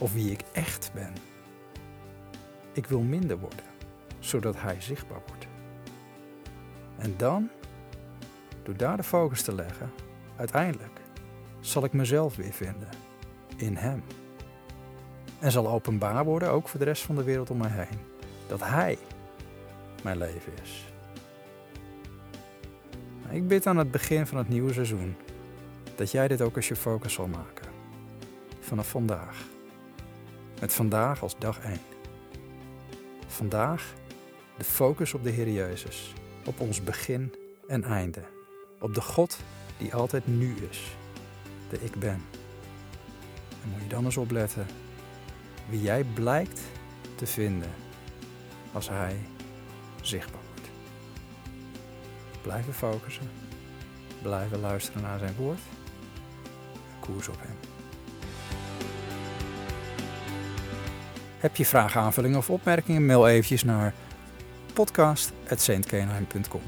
Of 0.00 0.12
wie 0.12 0.30
ik 0.30 0.40
echt 0.52 0.90
ben. 0.94 1.12
Ik 2.72 2.86
wil 2.86 3.00
minder 3.00 3.38
worden, 3.38 3.64
zodat 4.18 4.60
hij 4.60 4.80
zichtbaar 4.80 5.22
wordt. 5.26 5.46
En 6.96 7.14
dan, 7.16 7.50
door 8.66 8.76
daar 8.76 8.96
de 8.96 9.02
focus 9.02 9.42
te 9.42 9.54
leggen, 9.54 9.90
uiteindelijk 10.36 11.00
zal 11.60 11.84
ik 11.84 11.92
mezelf 11.92 12.36
weer 12.36 12.52
vinden 12.52 12.88
in 13.56 13.76
Hem. 13.76 14.02
En 15.38 15.50
zal 15.50 15.68
openbaar 15.68 16.24
worden, 16.24 16.50
ook 16.50 16.68
voor 16.68 16.78
de 16.78 16.84
rest 16.84 17.02
van 17.02 17.14
de 17.14 17.24
wereld 17.24 17.50
om 17.50 17.58
mij 17.58 17.70
heen, 17.70 17.98
dat 18.46 18.60
Hij 18.60 18.98
mijn 20.02 20.18
leven 20.18 20.52
is. 20.62 20.84
Ik 23.30 23.48
bid 23.48 23.66
aan 23.66 23.76
het 23.76 23.90
begin 23.90 24.26
van 24.26 24.38
het 24.38 24.48
nieuwe 24.48 24.72
seizoen 24.72 25.16
dat 25.94 26.10
jij 26.10 26.28
dit 26.28 26.40
ook 26.42 26.56
als 26.56 26.68
je 26.68 26.76
focus 26.76 27.12
zal 27.12 27.26
maken. 27.26 27.66
Vanaf 28.60 28.88
vandaag. 28.88 29.44
Met 30.60 30.72
vandaag 30.72 31.22
als 31.22 31.38
dag 31.38 31.60
1. 31.60 31.78
Vandaag 33.26 33.94
de 34.58 34.64
focus 34.64 35.14
op 35.14 35.22
de 35.22 35.30
Heer 35.30 35.50
Jezus, 35.50 36.12
op 36.44 36.60
ons 36.60 36.82
begin 36.82 37.34
en 37.66 37.84
einde, 37.84 38.22
op 38.78 38.94
de 38.94 39.00
God 39.00 39.38
die 39.78 39.94
altijd 39.94 40.26
nu 40.26 40.56
is, 40.70 40.96
de 41.68 41.84
ik 41.84 41.94
ben. 41.98 42.22
En 43.62 43.68
moet 43.70 43.82
je 43.82 43.88
dan 43.88 44.04
eens 44.04 44.16
opletten 44.16 44.66
wie 45.68 45.82
jij 45.82 46.04
blijkt 46.04 46.60
te 47.14 47.26
vinden 47.26 47.70
als 48.72 48.88
hij 48.88 49.16
zichtbaar 50.00 50.40
wordt. 50.54 50.70
Blijven 52.42 52.74
focussen, 52.74 53.30
blijven 54.22 54.60
luisteren 54.60 55.02
naar 55.02 55.18
zijn 55.18 55.34
woord, 55.34 55.60
koers 57.00 57.28
op 57.28 57.38
hem. 57.38 57.56
Heb 61.38 61.56
je 61.56 61.66
vragen, 61.66 62.00
aanvullingen 62.00 62.38
of 62.38 62.50
opmerkingen? 62.50 63.06
Mail 63.06 63.28
eventjes 63.28 63.64
naar 63.64 63.94
podcast.saintkenheim.com. 64.72 66.62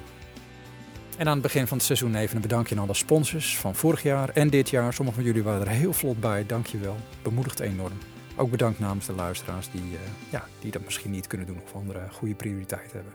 En 1.19 1.27
aan 1.27 1.33
het 1.33 1.43
begin 1.43 1.67
van 1.67 1.77
het 1.77 1.87
seizoen 1.87 2.15
even 2.15 2.37
een 2.37 2.43
bedankje 2.43 2.75
aan 2.75 2.83
alle 2.83 2.95
sponsors 2.95 3.59
van 3.59 3.75
vorig 3.75 4.03
jaar 4.03 4.29
en 4.29 4.51
dit 4.51 4.71
jaar. 4.71 4.93
Sommigen 4.93 5.23
van 5.23 5.33
jullie 5.33 5.49
waren 5.49 5.67
er 5.67 5.73
heel 5.73 5.93
vlot 5.93 6.21
bij, 6.21 6.47
dankjewel. 6.47 6.97
Bemoedigt 7.23 7.61
enorm. 7.61 7.99
Ook 8.37 8.51
bedankt 8.51 8.79
namens 8.79 9.07
de 9.07 9.13
luisteraars 9.13 9.71
die, 9.71 9.83
uh, 9.83 9.99
ja, 10.31 10.45
die 10.61 10.71
dat 10.71 10.85
misschien 10.85 11.11
niet 11.11 11.27
kunnen 11.27 11.47
doen 11.47 11.61
of 11.65 11.75
andere 11.75 12.07
goede 12.11 12.35
prioriteiten 12.35 12.97
hebben. 12.97 13.13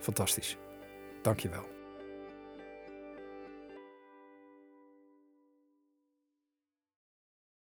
Fantastisch. 0.00 0.56
Dankjewel. 1.22 1.81